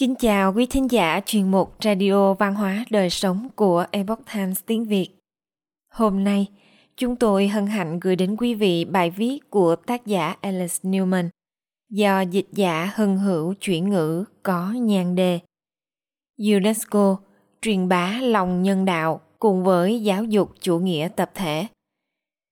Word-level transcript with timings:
Kính 0.00 0.14
chào 0.14 0.52
quý 0.52 0.66
thính 0.66 0.90
giả 0.90 1.20
chuyên 1.26 1.50
mục 1.50 1.74
Radio 1.84 2.34
Văn 2.34 2.54
hóa 2.54 2.84
Đời 2.90 3.10
Sống 3.10 3.48
của 3.54 3.86
Epoch 3.90 4.20
Times 4.34 4.60
tiếng 4.66 4.84
Việt. 4.84 5.08
Hôm 5.92 6.24
nay, 6.24 6.46
chúng 6.96 7.16
tôi 7.16 7.48
hân 7.48 7.66
hạnh 7.66 8.00
gửi 8.00 8.16
đến 8.16 8.36
quý 8.36 8.54
vị 8.54 8.84
bài 8.84 9.10
viết 9.10 9.50
của 9.50 9.76
tác 9.76 10.06
giả 10.06 10.36
Alice 10.40 10.74
Newman 10.82 11.28
do 11.90 12.20
dịch 12.20 12.48
giả 12.52 12.90
hân 12.94 13.16
hữu 13.16 13.54
chuyển 13.54 13.90
ngữ 13.90 14.24
có 14.42 14.72
nhan 14.72 15.14
đề 15.14 15.38
UNESCO 16.38 17.16
truyền 17.62 17.88
bá 17.88 18.18
lòng 18.22 18.62
nhân 18.62 18.84
đạo 18.84 19.20
cùng 19.38 19.64
với 19.64 20.02
giáo 20.02 20.24
dục 20.24 20.50
chủ 20.60 20.78
nghĩa 20.78 21.08
tập 21.16 21.30
thể. 21.34 21.66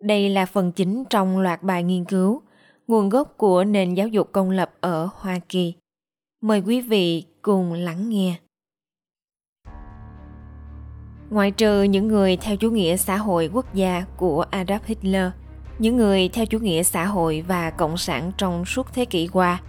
Đây 0.03 0.29
là 0.29 0.46
phần 0.46 0.73
chính 0.73 1.05
trong 1.11 1.39
loạt 1.39 1.62
bài 1.62 1.83
nghiên 1.83 2.05
cứu 2.05 2.43
nguồn 2.89 3.08
gốc 3.08 3.35
của 3.36 3.64
nền 3.64 3.94
giáo 3.94 4.08
dục 4.08 4.32
công 4.32 4.50
lập 4.50 4.72
ở 4.80 5.08
Hoa 5.12 5.39
Kỳ. 5.49 5.75
Mời 6.40 6.61
quý 6.61 6.80
vị 6.80 7.25
cùng 7.43 7.73
lắng 7.73 8.09
nghe. 8.09 8.37
Ngoại 11.31 11.51
trừ 11.51 11.83
những 11.83 12.09
người 12.09 12.37
theo 12.37 12.57
chủ 12.57 12.71
nghĩa 12.71 12.97
xã 12.97 13.17
hội 13.17 13.51
quốc 13.53 13.75
gia 13.75 14.05
của 14.17 14.45
Adolf 14.51 14.79
Hitler, 14.85 15.31
những 15.79 15.97
người 15.97 16.29
theo 16.29 16.47
chủ 16.47 16.59
nghĩa 16.59 16.83
xã 16.83 17.07
hội 17.07 17.45
và 17.49 17.71
cộng 17.71 17.97
sản 17.97 18.33
trong 18.39 18.64
suốt 18.64 18.93
thế 18.93 19.05
kỷ 19.05 19.27
qua 19.27 19.61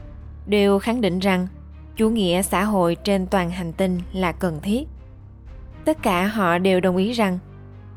đều 0.48 0.80
khẳng 0.80 1.02
định 1.02 1.20
rằng 1.20 1.48
chủ 1.96 2.10
nghĩa 2.10 2.42
xã 2.42 2.64
hội 2.64 2.96
trên 2.96 3.28
toàn 3.28 3.50
hành 3.50 3.74
tinh 3.74 4.00
là 4.14 4.32
cần 4.32 4.60
thiết. 4.62 4.88
Tất 5.86 6.04
cả 6.04 6.28
họ 6.28 6.58
đều 6.58 6.80
đồng 6.80 6.98
ý 6.98 7.12
rằng 7.12 7.40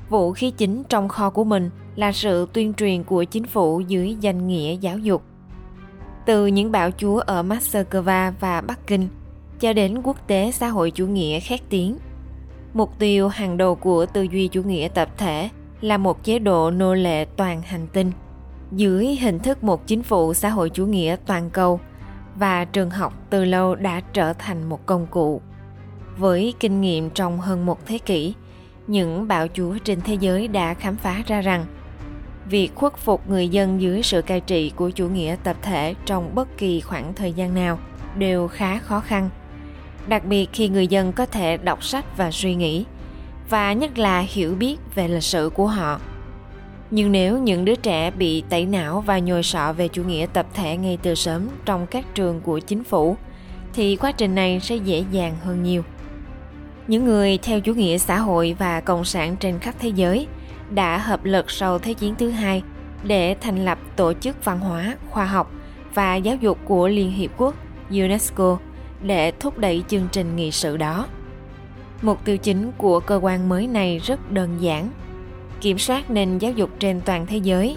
vũ 0.09 0.33
khí 0.33 0.51
chính 0.51 0.83
trong 0.89 1.09
kho 1.09 1.31
của 1.31 1.45
mình 1.45 1.71
là 1.97 2.13
sự 2.13 2.47
tuyên 2.53 2.75
truyền 2.75 3.05
của 3.05 3.25
chính 3.25 3.45
phủ 3.45 3.81
dưới 3.81 4.17
danh 4.21 4.49
nghĩa 4.49 4.77
giáo 4.81 4.99
dục. 4.99 5.23
Từ 6.27 6.47
những 6.47 6.73
bạo 6.73 6.91
chúa 6.91 7.19
ở 7.19 7.43
Moscow 7.43 8.33
và 8.41 8.61
Bắc 8.61 8.87
Kinh 8.87 9.09
cho 9.63 9.73
đến 9.73 10.03
quốc 10.03 10.27
tế 10.27 10.51
xã 10.53 10.69
hội 10.69 10.91
chủ 10.91 11.07
nghĩa 11.07 11.41
khét 11.41 11.61
tiếng. 11.69 11.97
Mục 12.75 12.99
tiêu 12.99 13.29
hàng 13.29 13.57
đầu 13.57 13.75
của 13.75 14.07
tư 14.07 14.23
duy 14.23 14.49
chủ 14.49 14.63
nghĩa 14.63 14.89
tập 14.95 15.09
thể 15.17 15.49
là 15.81 15.97
một 15.97 16.25
chế 16.25 16.39
độ 16.39 16.71
nô 16.71 16.95
lệ 16.95 17.25
toàn 17.25 17.63
hành 17.63 17.87
tinh 17.93 18.13
dưới 18.73 19.07
hình 19.07 19.39
thức 19.39 19.65
một 19.65 19.87
chính 19.87 20.03
phủ 20.03 20.35
xã 20.35 20.49
hội 20.49 20.71
chủ 20.71 20.87
nghĩa 20.87 21.17
toàn 21.27 21.51
cầu 21.51 21.81
và 22.35 22.65
trường 22.65 22.91
học 22.91 23.15
từ 23.31 23.45
lâu 23.45 23.75
đã 23.75 24.01
trở 24.13 24.33
thành 24.33 24.69
một 24.69 24.87
công 24.87 25.07
cụ. 25.07 25.41
Với 26.17 26.55
kinh 26.61 26.81
nghiệm 26.81 27.11
trong 27.11 27.41
hơn 27.41 27.67
một 27.67 27.87
thế 27.87 27.99
kỷ, 27.99 28.35
những 28.87 29.29
bạo 29.29 29.47
chúa 29.55 29.79
trên 29.85 30.01
thế 30.01 30.15
giới 30.15 30.49
đã 30.49 30.75
khám 30.75 30.97
phá 30.97 31.23
ra 31.27 31.41
rằng 31.41 31.67
việc 32.49 32.75
khuất 32.75 32.97
phục 32.97 33.29
người 33.29 33.49
dân 33.49 33.81
dưới 33.81 34.03
sự 34.03 34.23
cai 34.23 34.41
trị 34.41 34.73
của 34.77 34.91
chủ 34.91 35.09
nghĩa 35.09 35.37
tập 35.45 35.57
thể 35.63 35.95
trong 36.07 36.35
bất 36.35 36.59
kỳ 36.59 36.81
khoảng 36.81 37.15
thời 37.15 37.33
gian 37.33 37.55
nào 37.55 37.79
đều 38.17 38.49
khá 38.49 38.79
khó 38.79 39.01
khăn 39.01 39.31
đặc 40.07 40.25
biệt 40.25 40.49
khi 40.53 40.69
người 40.69 40.87
dân 40.87 41.13
có 41.13 41.27
thể 41.27 41.57
đọc 41.57 41.85
sách 41.85 42.17
và 42.17 42.31
suy 42.31 42.55
nghĩ 42.55 42.85
và 43.49 43.73
nhất 43.73 43.99
là 43.99 44.21
hiểu 44.21 44.55
biết 44.55 44.77
về 44.95 45.09
lịch 45.09 45.23
sử 45.23 45.51
của 45.55 45.67
họ. 45.67 46.01
Nhưng 46.91 47.13
nếu 47.13 47.39
những 47.39 47.65
đứa 47.65 47.75
trẻ 47.75 48.11
bị 48.11 48.43
tẩy 48.49 48.67
não 48.67 49.01
và 49.01 49.19
nhồi 49.19 49.43
sọ 49.43 49.73
về 49.73 49.89
chủ 49.89 50.05
nghĩa 50.05 50.27
tập 50.33 50.47
thể 50.55 50.77
ngay 50.77 50.99
từ 51.03 51.15
sớm 51.15 51.49
trong 51.65 51.87
các 51.87 52.15
trường 52.15 52.41
của 52.41 52.59
chính 52.59 52.85
phủ 52.85 53.17
thì 53.75 53.97
quá 53.97 54.13
trình 54.13 54.35
này 54.35 54.61
sẽ 54.61 54.77
dễ 54.77 55.05
dàng 55.11 55.37
hơn 55.45 55.63
nhiều. 55.63 55.83
Những 56.89 57.05
người 57.05 57.39
theo 57.39 57.61
chủ 57.61 57.75
nghĩa 57.75 57.99
xã 57.99 58.19
hội 58.19 58.57
và 58.59 58.81
cộng 58.81 59.05
sản 59.05 59.37
trên 59.37 59.59
khắp 59.59 59.75
thế 59.79 59.89
giới 59.89 60.27
đã 60.71 60.99
hợp 60.99 61.25
lực 61.25 61.51
sau 61.51 61.79
Thế 61.79 61.95
chiến 61.95 62.15
thứ 62.19 62.31
hai 62.31 62.63
để 63.05 63.37
thành 63.41 63.65
lập 63.65 63.79
Tổ 63.97 64.13
chức 64.13 64.45
Văn 64.45 64.61
hóa, 64.61 64.97
Khoa 65.11 65.25
học 65.25 65.53
và 65.95 66.17
Giáo 66.17 66.37
dục 66.37 66.59
của 66.65 66.89
Liên 66.89 67.13
Hiệp 67.13 67.31
Quốc 67.37 67.55
UNESCO 67.91 68.59
để 69.03 69.33
thúc 69.41 69.59
đẩy 69.59 69.83
chương 69.89 70.09
trình 70.13 70.37
nghị 70.37 70.51
sự 70.51 70.77
đó. 70.77 71.07
Mục 72.03 72.25
tiêu 72.25 72.37
chính 72.37 72.73
của 72.79 73.01
cơ 73.01 73.21
quan 73.23 73.49
mới 73.49 73.67
này 73.67 73.99
rất 73.99 74.33
đơn 74.33 74.57
giản, 74.61 74.89
kiểm 75.61 75.79
soát 75.79 76.11
nền 76.11 76.39
giáo 76.39 76.53
dục 76.53 76.71
trên 76.79 77.01
toàn 77.01 77.27
thế 77.27 77.37
giới, 77.37 77.77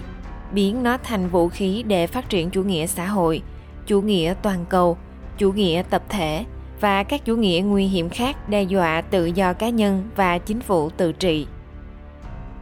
biến 0.52 0.82
nó 0.82 0.98
thành 1.02 1.28
vũ 1.28 1.48
khí 1.48 1.84
để 1.86 2.06
phát 2.06 2.28
triển 2.28 2.50
chủ 2.50 2.62
nghĩa 2.62 2.86
xã 2.86 3.06
hội, 3.06 3.42
chủ 3.86 4.00
nghĩa 4.02 4.34
toàn 4.42 4.64
cầu, 4.68 4.96
chủ 5.38 5.52
nghĩa 5.52 5.82
tập 5.90 6.02
thể 6.08 6.44
và 6.80 7.02
các 7.02 7.24
chủ 7.24 7.36
nghĩa 7.36 7.62
nguy 7.66 7.86
hiểm 7.86 8.08
khác 8.08 8.48
đe 8.48 8.62
dọa 8.62 9.00
tự 9.00 9.26
do 9.26 9.52
cá 9.52 9.68
nhân 9.68 10.08
và 10.16 10.38
chính 10.38 10.60
phủ 10.60 10.90
tự 10.90 11.12
trị. 11.12 11.46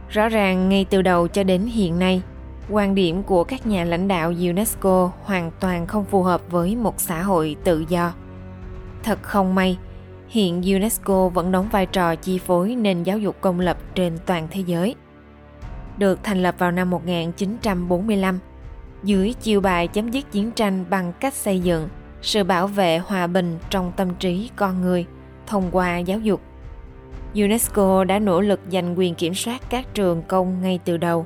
Rõ 0.09 0.29
ràng 0.29 0.69
ngay 0.69 0.85
từ 0.89 1.01
đầu 1.01 1.27
cho 1.27 1.43
đến 1.43 1.61
hiện 1.61 1.99
nay, 1.99 2.21
quan 2.69 2.95
điểm 2.95 3.23
của 3.23 3.43
các 3.43 3.67
nhà 3.67 3.83
lãnh 3.83 4.07
đạo 4.07 4.33
UNESCO 4.49 5.11
hoàn 5.23 5.51
toàn 5.59 5.87
không 5.87 6.05
phù 6.05 6.23
hợp 6.23 6.41
với 6.51 6.75
một 6.75 6.99
xã 7.01 7.21
hội 7.21 7.55
tự 7.63 7.85
do. 7.89 8.13
Thật 9.05 9.23
không 9.23 9.55
may, 9.55 9.77
hiện 10.27 10.61
UNESCO 10.61 11.29
vẫn 11.29 11.51
đóng 11.51 11.67
vai 11.71 11.85
trò 11.85 12.15
chi 12.15 12.37
phối 12.37 12.75
nền 12.75 13.03
giáo 13.03 13.19
dục 13.19 13.35
công 13.41 13.59
lập 13.59 13.77
trên 13.95 14.17
toàn 14.25 14.47
thế 14.51 14.63
giới. 14.65 14.95
Được 15.97 16.19
thành 16.23 16.43
lập 16.43 16.55
vào 16.57 16.71
năm 16.71 16.89
1945, 16.89 18.39
dưới 19.03 19.33
chiêu 19.33 19.61
bài 19.61 19.87
chấm 19.87 20.11
dứt 20.11 20.31
chiến 20.31 20.51
tranh 20.51 20.85
bằng 20.89 21.13
cách 21.19 21.33
xây 21.33 21.59
dựng 21.59 21.87
sự 22.21 22.43
bảo 22.43 22.67
vệ 22.67 22.97
hòa 22.97 23.27
bình 23.27 23.57
trong 23.69 23.91
tâm 23.95 24.15
trí 24.19 24.49
con 24.55 24.81
người 24.81 25.05
thông 25.47 25.71
qua 25.71 25.97
giáo 25.97 26.19
dục 26.19 26.41
UNESCO 27.33 28.03
đã 28.03 28.19
nỗ 28.19 28.41
lực 28.41 28.59
giành 28.71 28.99
quyền 28.99 29.15
kiểm 29.15 29.33
soát 29.33 29.61
các 29.69 29.93
trường 29.93 30.23
công 30.27 30.61
ngay 30.61 30.79
từ 30.85 30.97
đầu. 30.97 31.25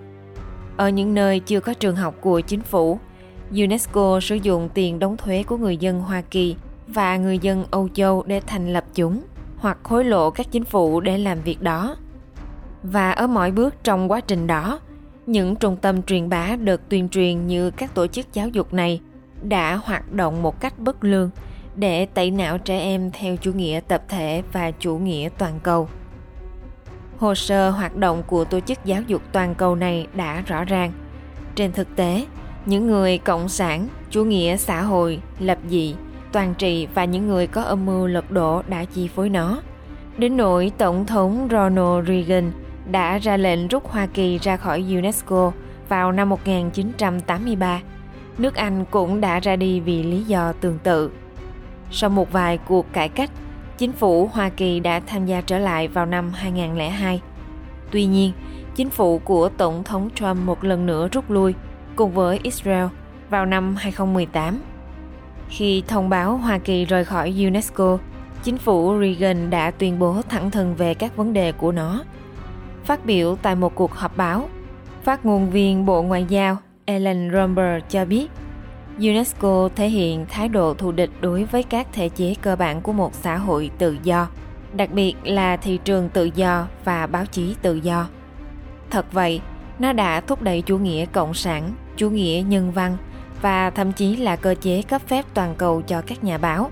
Ở 0.77 0.89
những 0.89 1.13
nơi 1.13 1.39
chưa 1.39 1.59
có 1.59 1.73
trường 1.73 1.95
học 1.95 2.15
của 2.21 2.41
chính 2.41 2.61
phủ, 2.61 2.99
UNESCO 3.51 4.19
sử 4.21 4.35
dụng 4.35 4.69
tiền 4.73 4.99
đóng 4.99 5.17
thuế 5.17 5.43
của 5.43 5.57
người 5.57 5.77
dân 5.77 6.01
Hoa 6.01 6.21
Kỳ 6.21 6.55
và 6.93 7.17
người 7.17 7.39
dân 7.39 7.65
Âu 7.71 7.89
Châu 7.93 8.23
để 8.27 8.41
thành 8.47 8.73
lập 8.73 8.85
chúng 8.93 9.21
hoặc 9.57 9.77
hối 9.83 10.05
lộ 10.05 10.29
các 10.29 10.47
chính 10.51 10.63
phủ 10.63 10.99
để 10.99 11.17
làm 11.17 11.41
việc 11.41 11.61
đó. 11.61 11.95
Và 12.83 13.11
ở 13.11 13.27
mọi 13.27 13.51
bước 13.51 13.75
trong 13.83 14.11
quá 14.11 14.21
trình 14.21 14.47
đó, 14.47 14.79
những 15.25 15.55
trung 15.55 15.75
tâm 15.75 16.03
truyền 16.03 16.29
bá 16.29 16.55
được 16.55 16.89
tuyên 16.89 17.09
truyền 17.09 17.47
như 17.47 17.71
các 17.71 17.93
tổ 17.93 18.07
chức 18.07 18.33
giáo 18.33 18.47
dục 18.47 18.73
này 18.73 19.01
đã 19.43 19.75
hoạt 19.75 20.11
động 20.11 20.41
một 20.41 20.61
cách 20.61 20.79
bất 20.79 21.03
lương 21.03 21.29
để 21.75 22.05
tẩy 22.05 22.31
não 22.31 22.57
trẻ 22.57 22.79
em 22.79 23.11
theo 23.11 23.35
chủ 23.35 23.53
nghĩa 23.53 23.79
tập 23.87 24.03
thể 24.07 24.43
và 24.51 24.71
chủ 24.71 24.97
nghĩa 24.97 25.29
toàn 25.37 25.59
cầu. 25.63 25.89
Hồ 27.17 27.35
sơ 27.35 27.69
hoạt 27.69 27.95
động 27.95 28.23
của 28.27 28.43
tổ 28.45 28.59
chức 28.59 28.85
giáo 28.85 29.01
dục 29.01 29.21
toàn 29.31 29.55
cầu 29.55 29.75
này 29.75 30.07
đã 30.13 30.41
rõ 30.41 30.63
ràng. 30.63 30.91
Trên 31.55 31.71
thực 31.71 31.95
tế, 31.95 32.25
những 32.65 32.87
người 32.87 33.17
cộng 33.17 33.49
sản, 33.49 33.87
chủ 34.09 34.25
nghĩa 34.25 34.57
xã 34.57 34.81
hội, 34.81 35.19
lập 35.39 35.57
dị, 35.69 35.95
toàn 36.31 36.53
trị 36.57 36.87
và 36.93 37.05
những 37.05 37.27
người 37.27 37.47
có 37.47 37.61
âm 37.61 37.85
mưu 37.85 38.07
lật 38.07 38.31
đổ 38.31 38.61
đã 38.67 38.85
chi 38.85 39.07
phối 39.07 39.29
nó. 39.29 39.61
Đến 40.17 40.37
nỗi 40.37 40.71
Tổng 40.77 41.05
thống 41.05 41.47
Ronald 41.51 42.07
Reagan 42.07 42.51
đã 42.91 43.17
ra 43.17 43.37
lệnh 43.37 43.67
rút 43.67 43.89
Hoa 43.89 44.05
Kỳ 44.05 44.37
ra 44.37 44.57
khỏi 44.57 44.85
UNESCO 44.95 45.51
vào 45.89 46.11
năm 46.11 46.29
1983. 46.29 47.81
Nước 48.37 48.55
Anh 48.55 48.85
cũng 48.91 49.21
đã 49.21 49.39
ra 49.39 49.55
đi 49.55 49.79
vì 49.79 50.03
lý 50.03 50.23
do 50.23 50.53
tương 50.53 50.79
tự. 50.79 51.11
Sau 51.91 52.09
một 52.09 52.31
vài 52.31 52.57
cuộc 52.57 52.93
cải 52.93 53.09
cách, 53.09 53.31
chính 53.77 53.91
phủ 53.91 54.27
Hoa 54.27 54.49
Kỳ 54.49 54.79
đã 54.79 54.99
tham 54.99 55.25
gia 55.25 55.41
trở 55.41 55.57
lại 55.59 55.87
vào 55.87 56.05
năm 56.05 56.31
2002. 56.33 57.21
Tuy 57.91 58.05
nhiên, 58.05 58.31
chính 58.75 58.89
phủ 58.89 59.19
của 59.19 59.49
Tổng 59.49 59.83
thống 59.83 60.09
Trump 60.15 60.37
một 60.37 60.63
lần 60.63 60.85
nữa 60.85 61.07
rút 61.11 61.31
lui 61.31 61.53
cùng 61.95 62.11
với 62.11 62.39
Israel 62.43 62.85
vào 63.29 63.45
năm 63.45 63.75
2018. 63.75 64.61
Khi 65.49 65.83
thông 65.87 66.09
báo 66.09 66.37
Hoa 66.37 66.57
Kỳ 66.57 66.85
rời 66.85 67.05
khỏi 67.05 67.33
UNESCO, 67.45 67.97
chính 68.43 68.57
phủ 68.57 68.99
Reagan 69.01 69.49
đã 69.49 69.71
tuyên 69.71 69.99
bố 69.99 70.21
thẳng 70.29 70.51
thừng 70.51 70.75
về 70.75 70.93
các 70.93 71.15
vấn 71.15 71.33
đề 71.33 71.51
của 71.51 71.71
nó. 71.71 72.03
Phát 72.83 73.05
biểu 73.05 73.35
tại 73.41 73.55
một 73.55 73.75
cuộc 73.75 73.93
họp 73.93 74.17
báo, 74.17 74.49
phát 75.03 75.25
ngôn 75.25 75.49
viên 75.49 75.85
Bộ 75.85 76.01
Ngoại 76.01 76.25
giao 76.29 76.57
Ellen 76.85 77.31
Romber 77.33 77.83
cho 77.89 78.05
biết 78.05 78.27
UNESCO 78.99 79.69
thể 79.75 79.89
hiện 79.89 80.25
thái 80.29 80.49
độ 80.49 80.73
thù 80.73 80.91
địch 80.91 81.09
đối 81.21 81.43
với 81.43 81.63
các 81.63 81.87
thể 81.93 82.09
chế 82.09 82.35
cơ 82.41 82.55
bản 82.55 82.81
của 82.81 82.93
một 82.93 83.13
xã 83.13 83.37
hội 83.37 83.71
tự 83.77 83.97
do, 84.03 84.27
đặc 84.73 84.91
biệt 84.91 85.15
là 85.23 85.57
thị 85.57 85.79
trường 85.83 86.09
tự 86.09 86.29
do 86.35 86.67
và 86.85 87.07
báo 87.07 87.25
chí 87.25 87.55
tự 87.61 87.75
do. 87.75 88.07
Thật 88.89 89.13
vậy, 89.13 89.41
nó 89.79 89.93
đã 89.93 90.21
thúc 90.21 90.41
đẩy 90.41 90.61
chủ 90.61 90.77
nghĩa 90.77 91.05
cộng 91.05 91.33
sản, 91.33 91.71
chủ 91.97 92.09
nghĩa 92.09 92.43
nhân 92.47 92.71
văn 92.71 92.97
và 93.41 93.69
thậm 93.69 93.91
chí 93.91 94.15
là 94.15 94.35
cơ 94.35 94.55
chế 94.61 94.81
cấp 94.81 95.01
phép 95.07 95.25
toàn 95.33 95.55
cầu 95.57 95.81
cho 95.81 96.01
các 96.01 96.23
nhà 96.23 96.37
báo. 96.37 96.71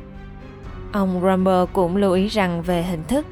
Ông 0.92 1.22
Rumber 1.22 1.70
cũng 1.74 1.96
lưu 1.96 2.14
ý 2.14 2.28
rằng 2.28 2.62
về 2.62 2.84
hình 2.84 3.04
thức, 3.08 3.26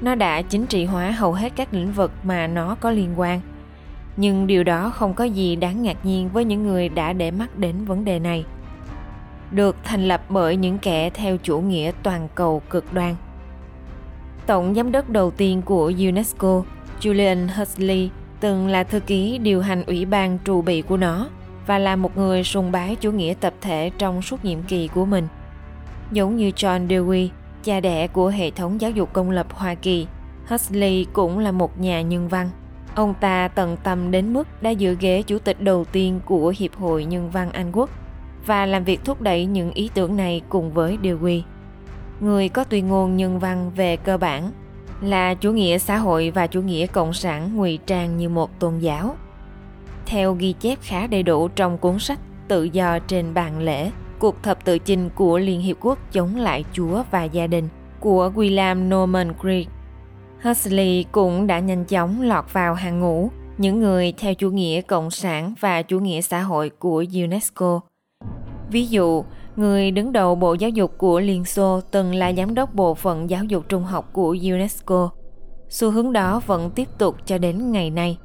nó 0.00 0.14
đã 0.14 0.42
chính 0.42 0.66
trị 0.66 0.84
hóa 0.84 1.10
hầu 1.10 1.32
hết 1.32 1.52
các 1.56 1.74
lĩnh 1.74 1.92
vực 1.92 2.12
mà 2.22 2.46
nó 2.46 2.76
có 2.80 2.90
liên 2.90 3.20
quan– 3.20 3.40
nhưng 4.20 4.46
điều 4.46 4.64
đó 4.64 4.90
không 4.90 5.14
có 5.14 5.24
gì 5.24 5.56
đáng 5.56 5.82
ngạc 5.82 6.04
nhiên 6.04 6.28
với 6.32 6.44
những 6.44 6.66
người 6.66 6.88
đã 6.88 7.12
để 7.12 7.30
mắt 7.30 7.58
đến 7.58 7.84
vấn 7.84 8.04
đề 8.04 8.18
này. 8.18 8.44
Được 9.50 9.76
thành 9.84 10.08
lập 10.08 10.22
bởi 10.28 10.56
những 10.56 10.78
kẻ 10.78 11.10
theo 11.10 11.36
chủ 11.36 11.60
nghĩa 11.60 11.92
toàn 12.02 12.28
cầu 12.34 12.62
cực 12.70 12.92
đoan. 12.92 13.14
Tổng 14.46 14.74
giám 14.74 14.92
đốc 14.92 15.10
đầu 15.10 15.30
tiên 15.30 15.62
của 15.62 15.92
unesco 15.98 16.62
julian 17.00 17.48
huxley 17.56 18.10
từng 18.40 18.66
là 18.66 18.84
thư 18.84 19.00
ký 19.00 19.38
điều 19.38 19.62
hành 19.62 19.84
ủy 19.84 20.04
ban 20.04 20.38
trụ 20.38 20.62
bị 20.62 20.82
của 20.82 20.96
nó 20.96 21.28
và 21.66 21.78
là 21.78 21.96
một 21.96 22.16
người 22.16 22.44
sùng 22.44 22.72
bái 22.72 22.96
chủ 22.96 23.12
nghĩa 23.12 23.34
tập 23.40 23.54
thể 23.60 23.90
trong 23.98 24.22
suốt 24.22 24.44
nhiệm 24.44 24.62
kỳ 24.62 24.88
của 24.88 25.04
mình 25.04 25.28
giống 26.12 26.36
như 26.36 26.50
john 26.56 26.86
dewey 26.86 27.28
cha 27.64 27.80
đẻ 27.80 28.06
của 28.06 28.28
hệ 28.28 28.50
thống 28.50 28.80
giáo 28.80 28.90
dục 28.90 29.12
công 29.12 29.30
lập 29.30 29.46
Hoa 29.50 29.74
Kỳ, 29.74 30.06
Huxley 30.48 31.06
cũng 31.12 31.38
là 31.38 31.52
một 31.52 31.80
nhà 31.80 32.02
nhân 32.02 32.28
văn. 32.28 32.50
Ông 32.94 33.14
ta 33.20 33.48
tận 33.48 33.76
tâm 33.84 34.10
đến 34.10 34.32
mức 34.32 34.62
đã 34.62 34.70
giữ 34.70 34.96
ghế 35.00 35.22
chủ 35.22 35.38
tịch 35.38 35.60
đầu 35.60 35.84
tiên 35.84 36.20
của 36.24 36.54
Hiệp 36.58 36.76
hội 36.76 37.04
Nhân 37.04 37.30
văn 37.30 37.50
Anh 37.52 37.72
Quốc 37.72 37.90
và 38.46 38.66
làm 38.66 38.84
việc 38.84 39.04
thúc 39.04 39.20
đẩy 39.20 39.46
những 39.46 39.72
ý 39.72 39.90
tưởng 39.94 40.16
này 40.16 40.42
cùng 40.48 40.72
với 40.72 40.98
Dewey. 41.02 41.42
Người 42.20 42.48
có 42.48 42.64
tuyên 42.64 42.88
ngôn 42.88 43.16
nhân 43.16 43.38
văn 43.38 43.70
về 43.76 43.96
cơ 43.96 44.18
bản 44.18 44.50
là 45.00 45.34
chủ 45.34 45.52
nghĩa 45.52 45.78
xã 45.78 45.96
hội 45.96 46.30
và 46.30 46.46
chủ 46.46 46.62
nghĩa 46.62 46.86
cộng 46.86 47.12
sản 47.12 47.56
ngụy 47.56 47.78
trang 47.86 48.16
như 48.16 48.28
một 48.28 48.58
tôn 48.58 48.78
giáo. 48.78 49.16
Theo 50.10 50.34
ghi 50.34 50.52
chép 50.52 50.78
khá 50.82 51.06
đầy 51.06 51.22
đủ 51.22 51.48
trong 51.48 51.78
cuốn 51.78 51.98
sách 51.98 52.18
Tự 52.48 52.64
do 52.64 52.98
trên 52.98 53.34
bàn 53.34 53.60
lễ, 53.60 53.90
cuộc 54.18 54.42
thập 54.42 54.64
tự 54.64 54.78
chinh 54.78 55.10
của 55.14 55.38
Liên 55.38 55.60
Hiệp 55.60 55.76
Quốc 55.80 55.98
chống 56.12 56.36
lại 56.36 56.64
Chúa 56.72 57.02
và 57.10 57.24
gia 57.24 57.46
đình 57.46 57.68
của 58.00 58.32
William 58.34 58.88
Norman 58.88 59.32
Creek. 59.40 59.68
Huxley 60.44 61.04
cũng 61.12 61.46
đã 61.46 61.58
nhanh 61.58 61.84
chóng 61.84 62.22
lọt 62.22 62.44
vào 62.52 62.74
hàng 62.74 63.00
ngũ 63.00 63.30
những 63.58 63.80
người 63.80 64.12
theo 64.18 64.34
chủ 64.34 64.50
nghĩa 64.50 64.80
cộng 64.80 65.10
sản 65.10 65.54
và 65.60 65.82
chủ 65.82 65.98
nghĩa 65.98 66.20
xã 66.20 66.40
hội 66.40 66.70
của 66.78 67.04
UNESCO. 67.14 67.80
Ví 68.70 68.86
dụ, 68.86 69.24
người 69.56 69.90
đứng 69.90 70.12
đầu 70.12 70.34
Bộ 70.34 70.54
Giáo 70.54 70.70
dục 70.70 70.94
của 70.98 71.20
Liên 71.20 71.44
Xô 71.44 71.80
từng 71.90 72.14
là 72.14 72.32
giám 72.32 72.54
đốc 72.54 72.74
bộ 72.74 72.94
phận 72.94 73.30
giáo 73.30 73.44
dục 73.44 73.64
trung 73.68 73.84
học 73.84 74.10
của 74.12 74.36
UNESCO. 74.42 75.10
Xu 75.68 75.90
hướng 75.90 76.12
đó 76.12 76.40
vẫn 76.46 76.70
tiếp 76.70 76.88
tục 76.98 77.16
cho 77.26 77.38
đến 77.38 77.72
ngày 77.72 77.90
nay. 77.90 78.18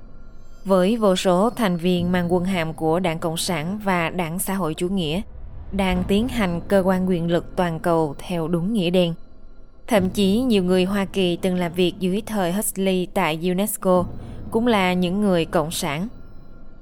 Với 0.66 0.98
vô 0.98 1.16
số 1.16 1.50
thành 1.50 1.78
viên 1.78 2.12
mang 2.12 2.34
quân 2.34 2.46
hàm 2.46 2.74
của 2.74 3.00
Đảng 3.00 3.20
Cộng 3.20 3.38
sản 3.38 3.80
và 3.84 4.10
Đảng 4.10 4.40
Xã 4.40 4.54
hội 4.54 4.74
Chủ 4.74 4.90
nghĩa, 4.90 5.22
đang 5.72 6.04
tiến 6.08 6.28
hành 6.28 6.62
cơ 6.68 6.84
quan 6.86 7.10
quyền 7.10 7.32
lực 7.32 7.56
toàn 7.56 7.80
cầu 7.80 8.16
theo 8.20 8.48
đúng 8.48 8.74
nghĩa 8.74 8.90
đen. 8.90 9.14
Thậm 9.88 10.10
chí 10.10 10.40
nhiều 10.40 10.64
người 10.64 10.84
Hoa 10.84 11.06
Kỳ 11.06 11.36
từng 11.36 11.56
làm 11.56 11.74
việc 11.74 11.94
dưới 12.00 12.22
thời 12.26 12.52
Huxley 12.52 13.08
tại 13.14 13.40
UNESCO 13.52 14.06
cũng 14.52 14.68
là 14.68 14.94
những 14.94 15.22
người 15.22 15.46
cộng 15.46 15.72
sản. 15.72 16.08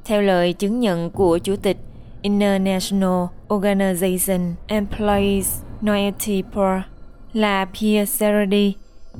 Theo 0.05 0.21
lời 0.21 0.53
chứng 0.53 0.79
nhận 0.79 1.09
của 1.11 1.37
Chủ 1.37 1.55
tịch 1.55 1.77
International 2.21 3.25
Organization 3.49 4.53
Employees 4.67 5.61
Loyalty 5.81 6.41
Board 6.41 6.83
là 7.33 7.65
Pierre 7.65 8.05
Serradi, 8.05 8.73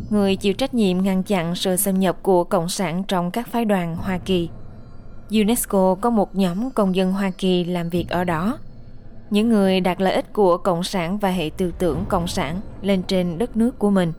người 0.09 0.35
chịu 0.35 0.53
trách 0.53 0.73
nhiệm 0.73 1.03
ngăn 1.03 1.23
chặn 1.23 1.55
sự 1.55 1.75
xâm 1.75 1.99
nhập 1.99 2.17
của 2.21 2.43
Cộng 2.43 2.69
sản 2.69 3.03
trong 3.07 3.31
các 3.31 3.47
phái 3.47 3.65
đoàn 3.65 3.95
Hoa 3.95 4.17
Kỳ. 4.17 4.49
UNESCO 5.29 5.95
có 6.01 6.09
một 6.09 6.35
nhóm 6.35 6.71
công 6.71 6.95
dân 6.95 7.13
Hoa 7.13 7.31
Kỳ 7.37 7.63
làm 7.63 7.89
việc 7.89 8.09
ở 8.09 8.23
đó. 8.23 8.57
Những 9.29 9.49
người 9.49 9.81
đặt 9.81 10.01
lợi 10.01 10.13
ích 10.13 10.33
của 10.33 10.57
Cộng 10.57 10.83
sản 10.83 11.17
và 11.17 11.29
hệ 11.29 11.49
tư 11.57 11.73
tưởng 11.79 12.05
Cộng 12.09 12.27
sản 12.27 12.61
lên 12.81 13.03
trên 13.03 13.37
đất 13.37 13.57
nước 13.57 13.79
của 13.79 13.89
mình. 13.89 14.13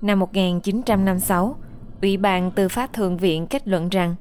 Năm 0.00 0.18
1956, 0.18 1.56
Ủy 2.02 2.16
ban 2.16 2.50
Tư 2.50 2.68
pháp 2.68 2.92
Thượng 2.92 3.16
viện 3.16 3.46
kết 3.46 3.68
luận 3.68 3.88
rằng 3.88 4.14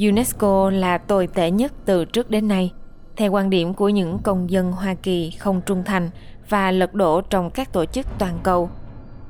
UNESCO 0.00 0.70
là 0.70 0.98
tồi 0.98 1.26
tệ 1.26 1.50
nhất 1.50 1.72
từ 1.84 2.04
trước 2.04 2.30
đến 2.30 2.48
nay– 2.48 2.72
theo 3.20 3.32
quan 3.32 3.50
điểm 3.50 3.74
của 3.74 3.88
những 3.88 4.18
công 4.22 4.50
dân 4.50 4.72
Hoa 4.72 4.94
Kỳ 4.94 5.30
không 5.30 5.60
trung 5.66 5.82
thành 5.84 6.10
và 6.48 6.70
lật 6.70 6.94
đổ 6.94 7.20
trong 7.20 7.50
các 7.50 7.72
tổ 7.72 7.84
chức 7.84 8.06
toàn 8.18 8.38
cầu. 8.42 8.70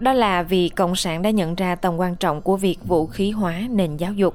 Đó 0.01 0.13
là 0.13 0.43
vì 0.43 0.69
Cộng 0.69 0.97
sản 0.97 1.23
đã 1.23 1.31
nhận 1.31 1.55
ra 1.55 1.75
tầm 1.75 1.97
quan 1.97 2.17
trọng 2.17 2.43
của 2.43 2.57
việc 2.57 2.79
vũ 2.87 3.07
khí 3.07 3.31
hóa 3.31 3.61
nền 3.71 3.97
giáo 3.97 4.13
dục. 4.13 4.35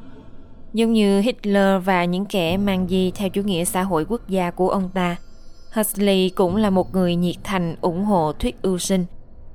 Giống 0.73 0.93
như 0.93 1.19
Hitler 1.19 1.83
và 1.83 2.05
những 2.05 2.25
kẻ 2.25 2.57
mang 2.57 2.87
di 2.89 3.11
theo 3.11 3.29
chủ 3.29 3.41
nghĩa 3.41 3.65
xã 3.65 3.83
hội 3.83 4.05
quốc 4.09 4.21
gia 4.27 4.51
của 4.51 4.69
ông 4.69 4.89
ta, 4.93 5.15
Huxley 5.73 6.29
cũng 6.29 6.55
là 6.55 6.69
một 6.69 6.93
người 6.93 7.15
nhiệt 7.15 7.35
thành 7.43 7.75
ủng 7.81 8.05
hộ 8.05 8.33
thuyết 8.33 8.61
ưu 8.61 8.77
sinh, 8.77 9.05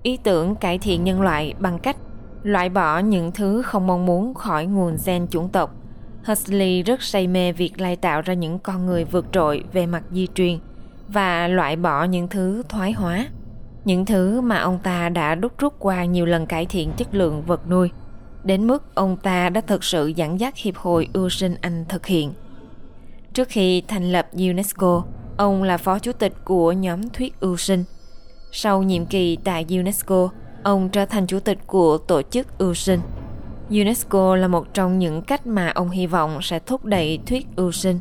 ý 0.03 0.17
tưởng 0.17 0.55
cải 0.55 0.79
thiện 0.79 1.05
nhân 1.05 1.21
loại 1.21 1.55
bằng 1.59 1.79
cách 1.79 1.97
loại 2.43 2.69
bỏ 2.69 2.99
những 2.99 3.33
thứ 3.33 3.63
không 3.63 3.87
mong 3.87 4.07
muốn 4.07 4.35
khỏi 4.35 4.67
nguồn 4.67 4.97
gen 5.07 5.27
chủng 5.29 5.49
tộc 5.49 5.75
Huxley 6.25 6.83
rất 6.83 7.03
say 7.03 7.27
mê 7.27 7.53
việc 7.53 7.81
lai 7.81 7.97
tạo 7.97 8.21
ra 8.21 8.35
những 8.35 8.59
con 8.59 8.87
người 8.87 9.05
vượt 9.05 9.27
trội 9.33 9.65
về 9.73 9.87
mặt 9.87 10.03
di 10.11 10.27
truyền 10.35 10.59
và 11.09 11.49
loại 11.49 11.77
bỏ 11.77 12.05
những 12.05 12.29
thứ 12.29 12.63
thoái 12.69 12.93
hóa, 12.93 13.27
những 13.85 14.07
thứ 14.07 14.41
mà 14.41 14.59
ông 14.59 14.79
ta 14.83 15.09
đã 15.09 15.35
đúc 15.35 15.53
rút 15.59 15.75
qua 15.79 16.05
nhiều 16.05 16.27
lần 16.27 16.47
cải 16.47 16.67
thiện 16.67 16.93
chất 16.97 17.15
lượng 17.15 17.43
vật 17.43 17.69
nuôi, 17.71 17.91
đến 18.45 18.67
mức 18.67 18.95
ông 18.95 19.17
ta 19.17 19.49
đã 19.49 19.61
thực 19.61 19.85
sự 19.85 20.07
dẫn 20.07 20.41
dắt 20.41 20.57
Hiệp 20.57 20.77
hội 20.77 21.09
ưu 21.13 21.29
sinh 21.29 21.55
Anh 21.61 21.85
thực 21.89 22.07
hiện. 22.07 22.33
Trước 23.35 23.49
khi 23.49 23.83
thành 23.89 24.13
lập 24.13 24.29
UNESCO, 24.33 25.05
ông 25.37 25.63
là 25.63 25.77
phó 25.77 25.99
chủ 25.99 26.13
tịch 26.13 26.33
của 26.45 26.73
nhóm 26.73 27.09
thuyết 27.09 27.41
ưu 27.41 27.57
sinh. 27.57 27.85
Sau 28.53 28.83
nhiệm 28.83 29.07
kỳ 29.07 29.37
tại 29.45 29.67
UNESCO, 29.69 30.29
ông 30.63 30.89
trở 30.89 31.07
thành 31.07 31.27
chủ 31.27 31.41
tịch 31.41 31.59
của 31.67 31.99
tổ 31.99 32.23
chức 32.23 32.59
ưu 32.59 32.75
sinh. 32.75 33.01
UNESCO 33.71 34.37
là 34.37 34.49
một 34.49 34.75
trong 34.75 34.99
những 34.99 35.23
cách 35.23 35.47
mà 35.47 35.69
ông 35.69 35.91
hy 35.91 36.07
vọng 36.07 36.39
sẽ 36.43 36.59
thúc 36.59 36.85
đẩy 36.85 37.19
thuyết 37.27 37.47
ưu 37.57 37.73
sinh. 37.73 37.99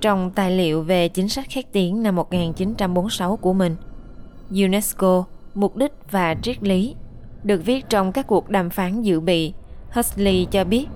Trong 0.00 0.30
tài 0.30 0.50
liệu 0.50 0.82
về 0.82 1.08
chính 1.08 1.28
sách 1.28 1.46
khét 1.48 1.72
tiếng 1.72 2.02
năm 2.02 2.16
1946 2.16 3.36
của 3.36 3.52
mình, 3.52 3.76
UNESCO, 4.50 5.24
mục 5.54 5.76
đích 5.76 5.92
và 6.10 6.34
triết 6.42 6.62
lý 6.62 6.94
được 7.42 7.64
viết 7.64 7.88
trong 7.88 8.12
các 8.12 8.26
cuộc 8.26 8.50
đàm 8.50 8.70
phán 8.70 9.02
dự 9.02 9.20
bị. 9.20 9.52
Huxley 9.90 10.46
cho 10.50 10.64
biết, 10.64 10.86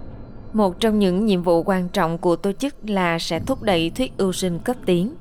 một 0.52 0.80
trong 0.80 0.98
những 0.98 1.26
nhiệm 1.26 1.42
vụ 1.42 1.62
quan 1.62 1.88
trọng 1.88 2.18
của 2.18 2.36
tổ 2.36 2.52
chức 2.52 2.90
là 2.90 3.18
sẽ 3.18 3.40
thúc 3.40 3.62
đẩy 3.62 3.90
thuyết 3.90 4.16
ưu 4.16 4.32
sinh 4.32 4.58
cấp 4.58 4.76
tiến. 4.86 5.14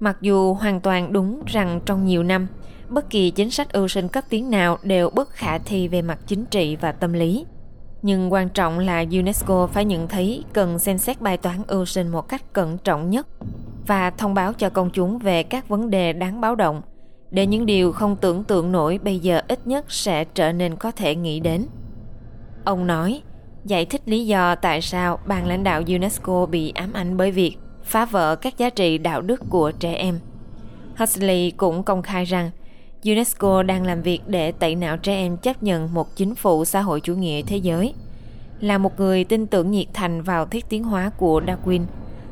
Mặc 0.00 0.16
dù 0.20 0.54
hoàn 0.54 0.80
toàn 0.80 1.12
đúng 1.12 1.42
rằng 1.46 1.80
trong 1.86 2.04
nhiều 2.04 2.22
năm, 2.22 2.46
bất 2.88 3.10
kỳ 3.10 3.30
chính 3.30 3.50
sách 3.50 3.72
ưu 3.72 3.88
sinh 3.88 4.08
cấp 4.08 4.24
tiến 4.28 4.50
nào 4.50 4.78
đều 4.82 5.10
bất 5.10 5.30
khả 5.30 5.58
thi 5.58 5.88
về 5.88 6.02
mặt 6.02 6.18
chính 6.26 6.44
trị 6.44 6.76
và 6.76 6.92
tâm 6.92 7.12
lý– 7.12 7.46
nhưng 8.02 8.32
quan 8.32 8.48
trọng 8.48 8.78
là 8.78 9.04
UNESCO 9.10 9.66
phải 9.66 9.84
nhận 9.84 10.08
thấy 10.08 10.44
cần 10.52 10.78
xem 10.78 10.98
xét 10.98 11.20
bài 11.20 11.36
toán 11.36 11.62
ưu 11.66 11.84
sinh 11.84 12.08
một 12.08 12.28
cách 12.28 12.52
cẩn 12.52 12.78
trọng 12.78 13.10
nhất 13.10 13.26
và 13.86 14.10
thông 14.10 14.34
báo 14.34 14.52
cho 14.52 14.70
công 14.70 14.90
chúng 14.90 15.18
về 15.18 15.42
các 15.42 15.68
vấn 15.68 15.90
đề 15.90 16.12
đáng 16.12 16.40
báo 16.40 16.54
động 16.54 16.82
để 17.30 17.46
những 17.46 17.66
điều 17.66 17.92
không 17.92 18.16
tưởng 18.16 18.44
tượng 18.44 18.72
nổi 18.72 18.98
bây 19.02 19.18
giờ 19.18 19.40
ít 19.48 19.66
nhất 19.66 19.92
sẽ 19.92 20.24
trở 20.24 20.52
nên 20.52 20.76
có 20.76 20.90
thể 20.90 21.14
nghĩ 21.14 21.40
đến. 21.40 21.66
Ông 22.64 22.86
nói, 22.86 23.22
giải 23.64 23.84
thích 23.84 24.02
lý 24.04 24.26
do 24.26 24.54
tại 24.54 24.80
sao 24.80 25.18
ban 25.26 25.46
lãnh 25.46 25.64
đạo 25.64 25.82
UNESCO 25.86 26.46
bị 26.46 26.72
ám 26.74 26.92
ảnh 26.92 27.16
bởi 27.16 27.30
việc 27.30 27.56
phá 27.84 28.04
vỡ 28.04 28.36
các 28.36 28.58
giá 28.58 28.70
trị 28.70 28.98
đạo 28.98 29.20
đức 29.20 29.40
của 29.50 29.72
trẻ 29.72 29.92
em. 29.92 30.18
Huxley 30.98 31.50
cũng 31.50 31.82
công 31.82 32.02
khai 32.02 32.24
rằng 32.24 32.50
UNESCO 33.04 33.62
đang 33.62 33.86
làm 33.86 34.02
việc 34.02 34.20
để 34.26 34.52
tẩy 34.52 34.74
não 34.74 34.96
trẻ 34.96 35.16
em 35.16 35.36
chấp 35.36 35.62
nhận 35.62 35.94
một 35.94 36.16
chính 36.16 36.34
phủ 36.34 36.64
xã 36.64 36.80
hội 36.80 37.00
chủ 37.00 37.14
nghĩa 37.14 37.42
thế 37.42 37.56
giới. 37.56 37.94
Là 38.60 38.78
một 38.78 39.00
người 39.00 39.24
tin 39.24 39.46
tưởng 39.46 39.70
nhiệt 39.70 39.86
thành 39.94 40.22
vào 40.22 40.46
thiết 40.46 40.68
tiến 40.68 40.84
hóa 40.84 41.10
của 41.16 41.40
Darwin, 41.40 41.84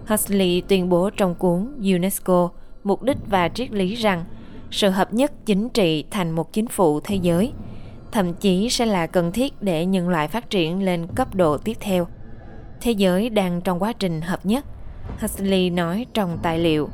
Huxley 0.06 0.60
tuyên 0.60 0.88
bố 0.88 1.10
trong 1.10 1.34
cuốn 1.34 1.66
UNESCO 1.80 2.50
mục 2.84 3.02
đích 3.02 3.16
và 3.26 3.48
triết 3.48 3.70
lý 3.70 3.94
rằng 3.94 4.24
sự 4.70 4.90
hợp 4.90 5.14
nhất 5.14 5.32
chính 5.46 5.68
trị 5.68 6.04
thành 6.10 6.30
một 6.30 6.52
chính 6.52 6.66
phủ 6.66 7.00
thế 7.00 7.14
giới 7.14 7.52
thậm 8.12 8.34
chí 8.34 8.70
sẽ 8.70 8.86
là 8.86 9.06
cần 9.06 9.32
thiết 9.32 9.62
để 9.62 9.86
nhân 9.86 10.08
loại 10.08 10.28
phát 10.28 10.50
triển 10.50 10.82
lên 10.82 11.06
cấp 11.14 11.34
độ 11.34 11.58
tiếp 11.58 11.76
theo. 11.80 12.06
Thế 12.80 12.92
giới 12.92 13.30
đang 13.30 13.60
trong 13.60 13.82
quá 13.82 13.92
trình 13.92 14.20
hợp 14.20 14.46
nhất, 14.46 14.64
Huxley 15.20 15.70
nói 15.70 16.06
trong 16.14 16.38
tài 16.42 16.58
liệu 16.58 16.88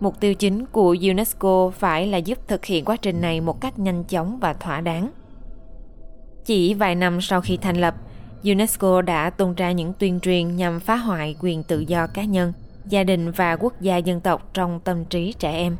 Mục 0.00 0.20
tiêu 0.20 0.34
chính 0.34 0.66
của 0.66 0.96
UNESCO 1.00 1.70
phải 1.78 2.06
là 2.06 2.18
giúp 2.18 2.38
thực 2.48 2.64
hiện 2.64 2.84
quá 2.84 2.96
trình 2.96 3.20
này 3.20 3.40
một 3.40 3.60
cách 3.60 3.78
nhanh 3.78 4.04
chóng 4.04 4.38
và 4.40 4.52
thỏa 4.52 4.80
đáng. 4.80 5.10
Chỉ 6.44 6.74
vài 6.74 6.94
năm 6.94 7.20
sau 7.20 7.40
khi 7.40 7.56
thành 7.56 7.76
lập, 7.76 7.94
UNESCO 8.44 9.02
đã 9.02 9.30
tung 9.30 9.54
ra 9.54 9.72
những 9.72 9.92
tuyên 9.98 10.20
truyền 10.20 10.56
nhằm 10.56 10.80
phá 10.80 10.96
hoại 10.96 11.36
quyền 11.40 11.62
tự 11.62 11.80
do 11.80 12.06
cá 12.06 12.24
nhân, 12.24 12.52
gia 12.88 13.04
đình 13.04 13.30
và 13.30 13.56
quốc 13.56 13.80
gia 13.80 13.96
dân 13.96 14.20
tộc 14.20 14.50
trong 14.54 14.80
tâm 14.80 15.04
trí 15.04 15.32
trẻ 15.32 15.52
em. 15.52 15.76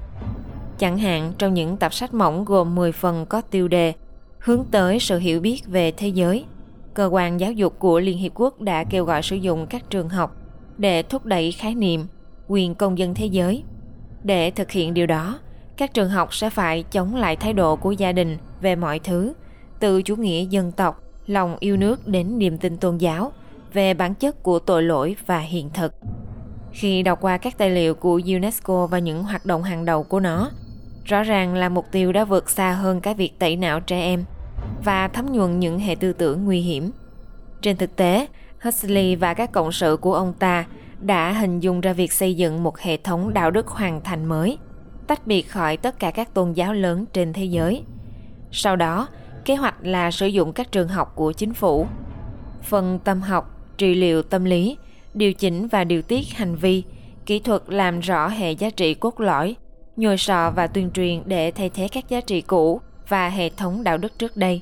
Chẳng 0.78 0.98
hạn 0.98 1.32
trong 1.38 1.54
những 1.54 1.76
tập 1.76 1.94
sách 1.94 2.14
mỏng 2.14 2.44
gồm 2.44 2.74
10 2.74 2.92
phần 2.92 3.26
có 3.26 3.40
tiêu 3.40 3.68
đề 3.68 3.92
hướng 4.38 4.64
tới 4.70 4.98
sự 5.00 5.18
hiểu 5.18 5.40
biết 5.40 5.66
về 5.66 5.90
thế 5.90 6.08
giới. 6.08 6.44
Cơ 6.94 7.06
quan 7.12 7.40
giáo 7.40 7.52
dục 7.52 7.78
của 7.78 8.00
Liên 8.00 8.18
Hiệp 8.18 8.32
Quốc 8.34 8.60
đã 8.60 8.84
kêu 8.84 9.04
gọi 9.04 9.22
sử 9.22 9.36
dụng 9.36 9.66
các 9.66 9.90
trường 9.90 10.08
học 10.08 10.36
để 10.78 11.02
thúc 11.02 11.26
đẩy 11.26 11.52
khái 11.52 11.74
niệm 11.74 12.06
quyền 12.48 12.74
công 12.74 12.98
dân 12.98 13.14
thế 13.14 13.26
giới 13.26 13.62
để 14.22 14.50
thực 14.50 14.70
hiện 14.70 14.94
điều 14.94 15.06
đó, 15.06 15.38
các 15.76 15.94
trường 15.94 16.08
học 16.08 16.34
sẽ 16.34 16.50
phải 16.50 16.82
chống 16.82 17.14
lại 17.14 17.36
thái 17.36 17.52
độ 17.52 17.76
của 17.76 17.92
gia 17.92 18.12
đình 18.12 18.38
về 18.60 18.76
mọi 18.76 18.98
thứ, 18.98 19.32
từ 19.80 20.02
chủ 20.02 20.16
nghĩa 20.16 20.44
dân 20.44 20.72
tộc, 20.72 21.02
lòng 21.26 21.56
yêu 21.60 21.76
nước 21.76 22.08
đến 22.08 22.38
niềm 22.38 22.58
tin 22.58 22.76
tôn 22.76 22.98
giáo, 22.98 23.32
về 23.72 23.94
bản 23.94 24.14
chất 24.14 24.42
của 24.42 24.58
tội 24.58 24.82
lỗi 24.82 25.16
và 25.26 25.38
hiện 25.38 25.70
thực. 25.70 25.94
Khi 26.72 27.02
đọc 27.02 27.18
qua 27.20 27.38
các 27.38 27.58
tài 27.58 27.70
liệu 27.70 27.94
của 27.94 28.20
UNESCO 28.26 28.86
và 28.86 28.98
những 28.98 29.22
hoạt 29.22 29.46
động 29.46 29.62
hàng 29.62 29.84
đầu 29.84 30.02
của 30.02 30.20
nó, 30.20 30.50
rõ 31.08 31.22
ràng 31.22 31.54
là 31.54 31.68
mục 31.68 31.86
tiêu 31.92 32.12
đã 32.12 32.24
vượt 32.24 32.50
xa 32.50 32.72
hơn 32.72 33.00
cái 33.00 33.14
việc 33.14 33.38
tẩy 33.38 33.56
não 33.56 33.80
trẻ 33.80 34.00
em 34.00 34.24
và 34.84 35.08
thấm 35.08 35.32
nhuần 35.32 35.60
những 35.60 35.78
hệ 35.78 35.94
tư 35.94 36.12
tưởng 36.12 36.44
nguy 36.44 36.60
hiểm. 36.60 36.90
Trên 37.62 37.76
thực 37.76 37.96
tế, 37.96 38.26
Huxley 38.62 39.16
và 39.16 39.34
các 39.34 39.52
cộng 39.52 39.72
sự 39.72 39.96
của 39.96 40.14
ông 40.14 40.32
ta 40.38 40.64
đã 41.00 41.32
hình 41.32 41.60
dung 41.60 41.80
ra 41.80 41.92
việc 41.92 42.12
xây 42.12 42.34
dựng 42.34 42.62
một 42.62 42.78
hệ 42.78 42.96
thống 42.96 43.34
đạo 43.34 43.50
đức 43.50 43.66
hoàn 43.66 44.00
thành 44.00 44.26
mới, 44.26 44.58
tách 45.06 45.26
biệt 45.26 45.42
khỏi 45.42 45.76
tất 45.76 45.98
cả 45.98 46.10
các 46.10 46.34
tôn 46.34 46.52
giáo 46.52 46.72
lớn 46.72 47.04
trên 47.12 47.32
thế 47.32 47.44
giới. 47.44 47.82
Sau 48.50 48.76
đó, 48.76 49.08
kế 49.44 49.56
hoạch 49.56 49.74
là 49.82 50.10
sử 50.10 50.26
dụng 50.26 50.52
các 50.52 50.72
trường 50.72 50.88
học 50.88 51.12
của 51.14 51.32
chính 51.32 51.54
phủ. 51.54 51.86
Phần 52.62 52.98
tâm 53.04 53.20
học, 53.20 53.56
trị 53.78 53.94
liệu 53.94 54.22
tâm 54.22 54.44
lý, 54.44 54.76
điều 55.14 55.32
chỉnh 55.32 55.68
và 55.68 55.84
điều 55.84 56.02
tiết 56.02 56.28
hành 56.36 56.56
vi, 56.56 56.82
kỹ 57.26 57.38
thuật 57.38 57.62
làm 57.66 58.00
rõ 58.00 58.28
hệ 58.28 58.52
giá 58.52 58.70
trị 58.70 58.94
cốt 58.94 59.20
lõi, 59.20 59.56
nhồi 59.98 60.18
sọ 60.18 60.50
và 60.50 60.66
tuyên 60.66 60.90
truyền 60.90 61.22
để 61.26 61.50
thay 61.50 61.68
thế 61.68 61.88
các 61.88 62.08
giá 62.08 62.20
trị 62.20 62.40
cũ 62.40 62.80
và 63.08 63.28
hệ 63.28 63.50
thống 63.50 63.84
đạo 63.84 63.98
đức 63.98 64.18
trước 64.18 64.36
đây. 64.36 64.60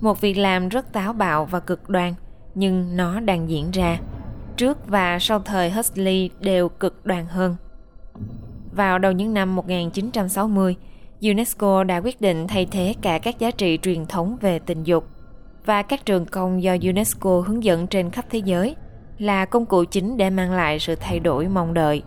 Một 0.00 0.20
việc 0.20 0.38
làm 0.38 0.68
rất 0.68 0.92
táo 0.92 1.12
bạo 1.12 1.44
và 1.44 1.60
cực 1.60 1.88
đoan, 1.88 2.14
nhưng 2.54 2.96
nó 2.96 3.20
đang 3.20 3.50
diễn 3.50 3.70
ra. 3.70 3.98
Trước 4.56 4.88
và 4.88 5.18
sau 5.18 5.40
thời 5.40 5.70
Huxley 5.70 6.30
đều 6.40 6.68
cực 6.68 7.06
đoan 7.06 7.26
hơn. 7.26 7.56
Vào 8.72 8.98
đầu 8.98 9.12
những 9.12 9.34
năm 9.34 9.56
1960, 9.56 10.76
UNESCO 11.22 11.84
đã 11.84 12.00
quyết 12.00 12.20
định 12.20 12.46
thay 12.48 12.66
thế 12.66 12.94
cả 13.02 13.18
các 13.18 13.38
giá 13.38 13.50
trị 13.50 13.78
truyền 13.82 14.06
thống 14.06 14.36
về 14.40 14.58
tình 14.58 14.84
dục 14.84 15.04
và 15.66 15.82
các 15.82 16.06
trường 16.06 16.26
công 16.26 16.62
do 16.62 16.76
UNESCO 16.82 17.40
hướng 17.46 17.64
dẫn 17.64 17.86
trên 17.86 18.10
khắp 18.10 18.24
thế 18.30 18.38
giới 18.38 18.76
là 19.18 19.44
công 19.44 19.66
cụ 19.66 19.84
chính 19.84 20.16
để 20.16 20.30
mang 20.30 20.52
lại 20.52 20.78
sự 20.78 20.94
thay 20.94 21.20
đổi 21.20 21.48
mong 21.48 21.74
đợi. 21.74 22.02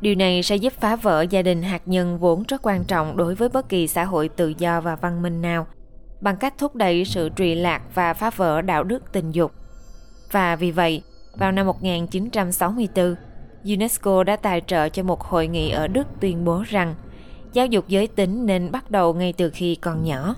Điều 0.00 0.14
này 0.14 0.42
sẽ 0.42 0.56
giúp 0.56 0.72
phá 0.80 0.96
vỡ 0.96 1.22
gia 1.30 1.42
đình 1.42 1.62
hạt 1.62 1.82
nhân 1.86 2.18
vốn 2.18 2.42
rất 2.48 2.62
quan 2.62 2.84
trọng 2.84 3.16
đối 3.16 3.34
với 3.34 3.48
bất 3.48 3.68
kỳ 3.68 3.86
xã 3.86 4.04
hội 4.04 4.28
tự 4.28 4.54
do 4.58 4.80
và 4.80 4.96
văn 4.96 5.22
minh 5.22 5.42
nào, 5.42 5.66
bằng 6.20 6.36
cách 6.36 6.54
thúc 6.58 6.74
đẩy 6.74 7.04
sự 7.04 7.30
trụy 7.36 7.54
lạc 7.54 7.82
và 7.94 8.14
phá 8.14 8.30
vỡ 8.30 8.62
đạo 8.62 8.84
đức 8.84 9.12
tình 9.12 9.30
dục. 9.30 9.52
Và 10.32 10.56
vì 10.56 10.70
vậy, 10.70 11.02
vào 11.38 11.52
năm 11.52 11.66
1964, 11.66 13.14
UNESCO 13.64 14.24
đã 14.24 14.36
tài 14.36 14.62
trợ 14.66 14.88
cho 14.88 15.02
một 15.02 15.20
hội 15.20 15.46
nghị 15.46 15.70
ở 15.70 15.88
Đức 15.88 16.06
tuyên 16.20 16.44
bố 16.44 16.62
rằng 16.68 16.94
giáo 17.52 17.66
dục 17.66 17.88
giới 17.88 18.06
tính 18.06 18.46
nên 18.46 18.70
bắt 18.70 18.90
đầu 18.90 19.14
ngay 19.14 19.32
từ 19.32 19.50
khi 19.50 19.74
còn 19.74 20.04
nhỏ. 20.04 20.34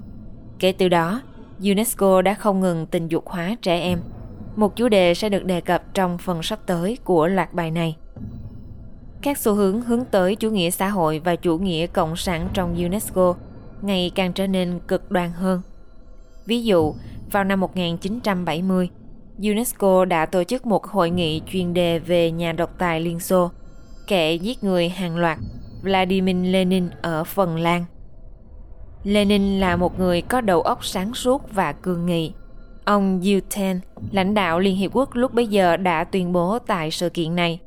Kể 0.59 0.73
từ 0.73 0.89
đó, 0.89 1.23
UNESCO 1.63 2.23
đã 2.23 2.35
không 2.35 2.61
ngừng 2.61 2.87
tình 2.87 3.09
dục 3.09 3.29
hóa 3.29 3.57
trẻ 3.63 3.81
em. 3.81 4.01
Một 4.57 4.77
chủ 4.77 4.89
đề 4.89 5.15
sẽ 5.15 5.29
được 5.29 5.45
đề 5.45 5.61
cập 5.61 5.95
trong 5.95 6.19
phần 6.19 6.43
sắp 6.43 6.59
tới 6.67 6.99
của 7.05 7.27
loạt 7.27 7.53
bài 7.53 7.71
này. 7.71 7.97
Các 9.23 9.39
xu 9.39 9.55
hướng 9.55 9.81
hướng 9.83 10.05
tới 10.05 10.37
chủ 10.37 10.51
nghĩa 10.51 10.71
xã 10.71 10.89
hội 10.89 11.19
và 11.25 11.37
chủ 11.37 11.59
nghĩa 11.59 11.87
cộng 11.87 12.17
sản 12.17 12.49
trong 12.55 12.77
UNESCO 12.77 13.35
ngày 13.83 14.13
càng 14.15 14.33
trở 14.33 14.47
nên 14.47 14.81
cực 14.89 15.11
đoan 15.11 15.31
hơn. 15.31 15.63
Ví 16.47 16.65
dụ, 16.65 16.95
vào 17.33 17.45
năm 17.45 17.61
1970, 17.61 18.89
UNESCO 19.39 20.05
đã 20.05 20.27
tổ 20.27 20.45
chức 20.45 20.67
một 20.67 20.87
hội 20.87 21.11
nghị 21.11 21.43
chuyên 21.53 21.75
đề 21.75 21.99
về 21.99 22.31
nhà 22.31 22.53
độc 22.53 22.79
tài 22.79 23.01
Liên 23.01 23.21
Xô, 23.21 23.51
kẻ 24.07 24.35
giết 24.35 24.65
người 24.65 24.89
hàng 24.89 25.17
loạt 25.17 25.39
Vladimir 25.83 26.37
Lenin 26.53 26.91
ở 27.03 27.25
Phần 27.25 27.57
Lan. 27.57 27.85
Lenin 29.05 29.61
là 29.61 29.77
một 29.77 29.99
người 29.99 30.23
có 30.23 30.41
đầu 30.41 30.63
óc 30.63 30.85
sáng 30.85 31.15
suốt 31.15 31.53
và 31.53 31.73
cương 31.73 32.07
nghị. 32.07 32.33
Ông 32.85 33.21
Yeltsin, 33.25 33.81
lãnh 34.11 34.35
đạo 34.35 34.59
Liên 34.61 34.77
Hiệp 34.77 34.91
Quốc 34.95 35.09
lúc 35.13 35.35
bấy 35.35 35.47
giờ 35.47 35.77
đã 35.77 36.05
tuyên 36.05 36.33
bố 36.33 36.59
tại 36.59 36.91
sự 36.91 37.09
kiện 37.09 37.37
này. 37.37 37.61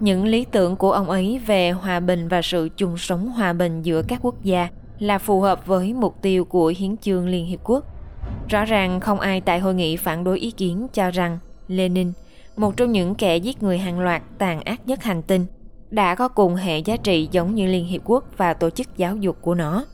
Những 0.00 0.24
lý 0.24 0.44
tưởng 0.44 0.76
của 0.76 0.92
ông 0.92 1.10
ấy 1.10 1.40
về 1.46 1.70
hòa 1.70 2.00
bình 2.00 2.28
và 2.28 2.42
sự 2.42 2.68
chung 2.76 2.98
sống 2.98 3.28
hòa 3.28 3.52
bình 3.52 3.82
giữa 3.82 4.02
các 4.02 4.20
quốc 4.22 4.42
gia 4.42 4.68
là 4.98 5.18
phù 5.18 5.40
hợp 5.40 5.66
với 5.66 5.94
mục 5.94 6.22
tiêu 6.22 6.44
của 6.44 6.72
Hiến 6.76 6.96
chương 6.96 7.28
Liên 7.28 7.46
Hiệp 7.46 7.60
Quốc. 7.64 7.84
Rõ 8.48 8.64
ràng 8.64 9.00
không 9.00 9.20
ai 9.20 9.40
tại 9.40 9.58
hội 9.58 9.74
nghị 9.74 9.96
phản 9.96 10.24
đối 10.24 10.38
ý 10.38 10.50
kiến 10.50 10.86
cho 10.92 11.10
rằng 11.10 11.38
Lenin, 11.68 12.12
một 12.56 12.76
trong 12.76 12.92
những 12.92 13.14
kẻ 13.14 13.36
giết 13.36 13.62
người 13.62 13.78
hàng 13.78 14.00
loạt 14.00 14.22
tàn 14.38 14.60
ác 14.60 14.80
nhất 14.86 15.02
hành 15.02 15.22
tinh, 15.22 15.46
đã 15.90 16.14
có 16.14 16.28
cùng 16.28 16.54
hệ 16.54 16.78
giá 16.78 16.96
trị 16.96 17.28
giống 17.32 17.54
như 17.54 17.66
Liên 17.66 17.86
Hiệp 17.86 18.00
Quốc 18.04 18.24
và 18.36 18.54
tổ 18.54 18.70
chức 18.70 18.96
giáo 18.96 19.16
dục 19.16 19.36
của 19.40 19.54
nó. 19.54 19.84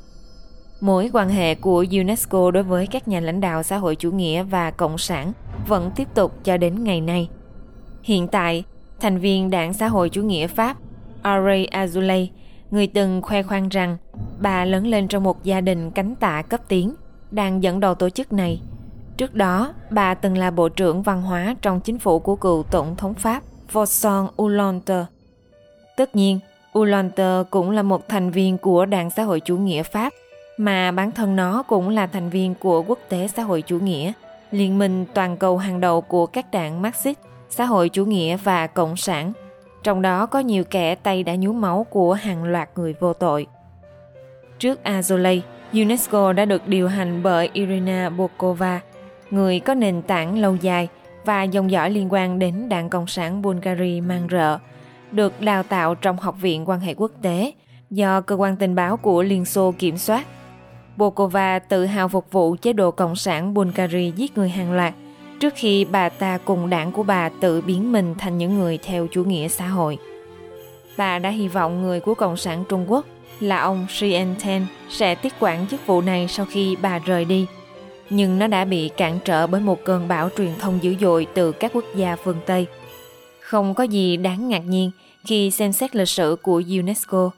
Mối 0.81 1.11
quan 1.13 1.29
hệ 1.29 1.55
của 1.55 1.85
UNESCO 1.91 2.51
đối 2.51 2.63
với 2.63 2.87
các 2.87 3.09
nhà 3.09 3.21
lãnh 3.21 3.41
đạo 3.41 3.63
xã 3.63 3.77
hội 3.77 3.97
chủ 3.97 4.11
nghĩa 4.11 4.43
và 4.43 4.71
cộng 4.71 4.99
sản 4.99 5.33
vẫn 5.69 5.91
tiếp 5.97 6.09
tục 6.15 6.45
cho 6.45 6.57
đến 6.57 6.85
ngày 6.85 7.01
nay. 7.01 7.29
Hiện 8.03 8.29
tại, 8.29 8.65
thành 9.01 9.19
viên 9.19 9.51
Đảng 9.51 9.73
Xã 9.73 9.89
hội 9.89 10.09
Chủ 10.09 10.23
nghĩa 10.23 10.47
Pháp 10.47 10.77
Auré 11.23 11.65
Azoulay, 11.65 12.27
người 12.71 12.87
từng 12.87 13.23
khoe 13.23 13.43
khoang 13.43 13.69
rằng 13.69 13.97
bà 14.41 14.65
lớn 14.65 14.87
lên 14.87 15.09
trong 15.09 15.23
một 15.23 15.45
gia 15.45 15.61
đình 15.61 15.91
cánh 15.91 16.15
tả 16.15 16.43
cấp 16.43 16.61
tiến, 16.69 16.95
đang 17.31 17.63
dẫn 17.63 17.81
đầu 17.81 17.95
tổ 17.95 18.11
chức 18.11 18.33
này. 18.33 18.61
Trước 19.17 19.35
đó, 19.35 19.75
bà 19.91 20.15
từng 20.15 20.39
là 20.39 20.51
Bộ 20.51 20.69
trưởng 20.69 21.03
Văn 21.03 21.23
hóa 21.23 21.55
trong 21.63 21.81
chính 21.81 21.99
phủ 21.99 22.19
của 22.19 22.37
cựu 22.37 22.63
Tổng 22.63 22.97
thống 22.97 23.15
Pháp 23.15 23.43
Vincent 23.73 24.29
Hollande. 24.37 25.05
Tất 25.97 26.17
nhiên, 26.17 26.39
Hollande 26.73 27.43
cũng 27.51 27.71
là 27.71 27.83
một 27.83 28.09
thành 28.09 28.31
viên 28.31 28.59
của 28.59 28.87
Đảng 28.87 29.11
Xã 29.11 29.23
hội 29.23 29.41
Chủ 29.41 29.57
nghĩa 29.57 29.83
Pháp, 29.83 30.13
mà 30.57 30.93
bản 30.93 31.13
thân 31.13 31.37
nó 31.37 31.63
cũng 31.63 31.89
là 31.89 32.07
thành 32.07 32.31
viên 32.31 32.55
của 32.55 32.83
Quốc 32.83 32.99
tế 33.09 33.29
Xã 33.29 33.43
hội 33.43 33.63
Chủ 33.63 33.79
nghĩa, 33.79 34.13
liên 34.51 34.79
minh 34.79 35.05
toàn 35.15 35.37
cầu 35.37 35.59
hàng 35.59 35.81
đầu 35.81 36.01
của 36.01 36.27
các 36.27 36.51
đảng 36.51 36.83
Marxist, 36.83 37.19
xã 37.51 37.65
hội 37.65 37.89
chủ 37.89 38.05
nghĩa 38.05 38.37
và 38.37 38.67
cộng 38.67 38.97
sản. 38.97 39.33
Trong 39.83 40.03
đó 40.03 40.27
có 40.27 40.39
nhiều 40.39 40.65
kẻ 40.65 40.95
tay 40.95 41.23
đã 41.23 41.35
nhú 41.35 41.53
máu 41.53 41.87
của 41.91 42.13
hàng 42.13 42.45
loạt 42.45 42.69
người 42.77 42.95
vô 43.01 43.13
tội. 43.13 43.47
Trước 44.59 44.81
Azolay, 44.85 45.41
UNESCO 45.73 46.33
đã 46.33 46.45
được 46.45 46.69
điều 46.69 46.89
hành 46.89 47.23
bởi 47.23 47.51
Irina 47.53 48.11
Bokova, 48.11 48.81
người 49.31 49.61
có 49.61 49.75
nền 49.75 50.03
tảng 50.03 50.39
lâu 50.39 50.57
dài 50.57 50.89
và 51.25 51.43
dòng 51.43 51.71
dõi 51.71 51.91
liên 51.91 52.09
quan 52.11 52.39
đến 52.39 52.69
Đảng 52.69 52.91
Cộng 52.91 53.07
sản 53.07 53.43
Bulgaria 53.43 54.01
mang 54.01 54.29
rợ, 54.31 54.59
được 55.13 55.41
đào 55.41 55.63
tạo 55.63 55.95
trong 55.95 56.17
Học 56.17 56.37
viện 56.41 56.69
quan 56.69 56.81
hệ 56.81 56.95
quốc 56.95 57.11
tế 57.23 57.53
do 57.91 58.21
cơ 58.21 58.35
quan 58.35 58.57
tình 58.57 58.75
báo 58.75 58.97
của 58.97 59.23
Liên 59.23 59.45
Xô 59.45 59.75
kiểm 59.79 59.99
soát. 59.99 60.27
Bokova 60.97 61.59
tự 61.59 61.87
hào 61.87 62.09
phục 62.09 62.33
vụ 62.33 62.57
chế 62.63 62.73
độ 62.73 62.91
Cộng 62.91 63.17
sản 63.17 63.55
Bulgaria 63.55 64.11
giết 64.11 64.39
người 64.39 64.49
hàng 64.49 64.73
loạt 64.73 64.95
trước 65.41 65.55
khi 65.57 65.85
bà 65.85 66.09
ta 66.09 66.39
cùng 66.45 66.71
đảng 66.71 66.93
của 66.93 67.03
bà 67.03 67.29
tự 67.29 67.61
biến 67.61 67.93
mình 67.93 68.15
thành 68.19 68.39
những 68.39 68.59
người 68.59 68.79
theo 68.79 69.07
chủ 69.11 69.25
nghĩa 69.25 69.49
xã 69.49 69.67
hội. 69.67 69.99
Bà 70.97 71.19
đã 71.19 71.31
hy 71.31 71.49
vọng 71.49 71.83
người 71.83 72.01
của 72.01 72.15
Cộng 72.15 72.37
sản 72.37 72.65
Trung 72.69 72.85
Quốc 72.91 73.07
là 73.41 73.59
ông 73.59 73.87
Xi 73.91 74.17
Ten 74.45 74.67
sẽ 74.91 75.15
tiếp 75.15 75.33
quản 75.41 75.67
chức 75.67 75.87
vụ 75.87 76.01
này 76.01 76.29
sau 76.29 76.47
khi 76.47 76.77
bà 76.83 76.99
rời 76.99 77.25
đi. 77.25 77.47
Nhưng 78.11 78.39
nó 78.39 78.47
đã 78.47 78.65
bị 78.65 78.89
cản 78.89 79.19
trở 79.25 79.47
bởi 79.47 79.61
một 79.61 79.85
cơn 79.85 80.09
bão 80.09 80.29
truyền 80.37 80.51
thông 80.59 80.79
dữ 80.83 80.95
dội 81.01 81.27
từ 81.35 81.53
các 81.53 81.71
quốc 81.75 81.85
gia 81.95 82.17
phương 82.17 82.39
Tây. 82.47 82.67
Không 83.41 83.75
có 83.75 83.85
gì 83.85 84.17
đáng 84.17 84.49
ngạc 84.49 84.63
nhiên 84.67 84.91
khi 85.25 85.51
xem 85.51 85.73
xét 85.73 85.97
lịch 85.97 86.09
sử 86.09 86.37
của 86.43 86.63
UNESCO. 86.69 87.31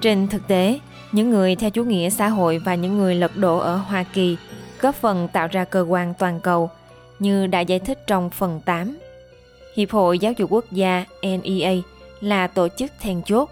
Trên 0.00 0.28
thực 0.28 0.48
tế, 0.48 0.80
những 1.12 1.30
người 1.30 1.56
theo 1.56 1.70
chủ 1.70 1.84
nghĩa 1.84 2.10
xã 2.10 2.28
hội 2.28 2.58
và 2.58 2.74
những 2.74 2.98
người 2.98 3.14
lật 3.14 3.36
đổ 3.36 3.58
ở 3.58 3.76
Hoa 3.76 4.02
Kỳ 4.02 4.36
góp 4.80 4.94
phần 4.94 5.28
tạo 5.32 5.48
ra 5.52 5.64
cơ 5.64 5.80
quan 5.88 6.14
toàn 6.18 6.40
cầu 6.40 6.70
như 7.22 7.46
đã 7.46 7.60
giải 7.60 7.78
thích 7.78 8.06
trong 8.06 8.30
phần 8.30 8.60
8. 8.64 8.98
Hiệp 9.76 9.90
hội 9.90 10.18
Giáo 10.18 10.32
dục 10.32 10.52
Quốc 10.52 10.64
gia 10.70 11.04
NEA 11.22 11.74
là 12.20 12.46
tổ 12.46 12.68
chức 12.68 12.92
then 13.00 13.22
chốt. 13.22 13.50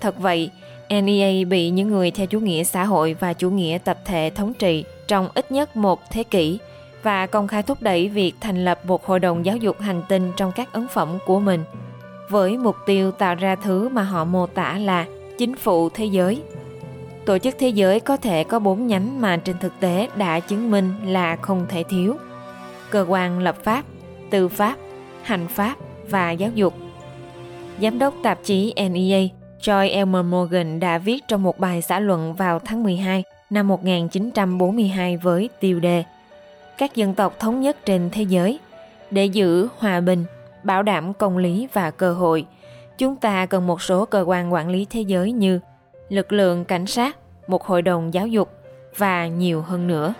Thật 0.00 0.18
vậy, 0.18 0.50
NEA 0.88 1.44
bị 1.44 1.70
những 1.70 1.88
người 1.88 2.10
theo 2.10 2.26
chủ 2.26 2.40
nghĩa 2.40 2.64
xã 2.64 2.84
hội 2.84 3.16
và 3.20 3.32
chủ 3.32 3.50
nghĩa 3.50 3.78
tập 3.84 3.98
thể 4.04 4.30
thống 4.34 4.54
trị 4.54 4.84
trong 5.08 5.28
ít 5.34 5.52
nhất 5.52 5.76
một 5.76 6.10
thế 6.10 6.22
kỷ 6.22 6.58
và 7.02 7.26
công 7.26 7.48
khai 7.48 7.62
thúc 7.62 7.82
đẩy 7.82 8.08
việc 8.08 8.34
thành 8.40 8.64
lập 8.64 8.80
một 8.86 9.06
hội 9.06 9.20
đồng 9.20 9.44
giáo 9.44 9.56
dục 9.56 9.80
hành 9.80 10.02
tinh 10.08 10.32
trong 10.36 10.52
các 10.52 10.72
ấn 10.72 10.88
phẩm 10.88 11.18
của 11.26 11.40
mình 11.40 11.64
với 12.28 12.56
mục 12.56 12.76
tiêu 12.86 13.10
tạo 13.10 13.34
ra 13.34 13.56
thứ 13.56 13.88
mà 13.88 14.02
họ 14.02 14.24
mô 14.24 14.46
tả 14.46 14.78
là 14.78 15.06
chính 15.38 15.56
phủ 15.56 15.88
thế 15.88 16.04
giới. 16.04 16.42
Tổ 17.26 17.38
chức 17.38 17.54
thế 17.58 17.68
giới 17.68 18.00
có 18.00 18.16
thể 18.16 18.44
có 18.44 18.58
bốn 18.58 18.86
nhánh 18.86 19.20
mà 19.20 19.36
trên 19.36 19.56
thực 19.60 19.72
tế 19.80 20.08
đã 20.16 20.40
chứng 20.40 20.70
minh 20.70 20.94
là 21.04 21.36
không 21.36 21.66
thể 21.68 21.82
thiếu. 21.82 22.16
Cơ 22.94 23.06
quan 23.08 23.38
lập 23.38 23.56
pháp, 23.64 23.84
tư 24.30 24.48
pháp, 24.48 24.76
hành 25.22 25.48
pháp 25.48 25.76
và 26.08 26.30
giáo 26.30 26.50
dục. 26.54 26.74
Giám 27.80 27.98
đốc 27.98 28.14
tạp 28.22 28.38
chí 28.44 28.74
NEA 28.76 29.20
Joy 29.60 29.90
Elmer 29.90 30.24
Morgan 30.24 30.80
đã 30.80 30.98
viết 30.98 31.24
trong 31.28 31.42
một 31.42 31.58
bài 31.58 31.82
xã 31.82 32.00
luận 32.00 32.34
vào 32.34 32.58
tháng 32.58 32.82
12 32.82 33.24
năm 33.50 33.68
1942 33.68 35.16
với 35.16 35.48
tiêu 35.60 35.80
đề 35.80 36.04
Các 36.78 36.94
dân 36.94 37.14
tộc 37.14 37.40
thống 37.40 37.60
nhất 37.60 37.76
trên 37.84 38.10
thế 38.12 38.22
giới 38.22 38.58
để 39.10 39.26
giữ 39.26 39.68
hòa 39.78 40.00
bình, 40.00 40.24
bảo 40.62 40.82
đảm 40.82 41.14
công 41.14 41.38
lý 41.38 41.68
và 41.72 41.90
cơ 41.90 42.14
hội. 42.14 42.46
Chúng 42.98 43.16
ta 43.16 43.46
cần 43.46 43.66
một 43.66 43.82
số 43.82 44.04
cơ 44.04 44.24
quan 44.26 44.52
quản 44.52 44.68
lý 44.68 44.86
thế 44.90 45.00
giới 45.00 45.32
như 45.32 45.60
lực 46.08 46.32
lượng 46.32 46.64
cảnh 46.64 46.86
sát, 46.86 47.16
một 47.46 47.64
hội 47.64 47.82
đồng 47.82 48.14
giáo 48.14 48.26
dục 48.26 48.50
và 48.96 49.26
nhiều 49.26 49.62
hơn 49.62 49.86
nữa. 49.86 50.14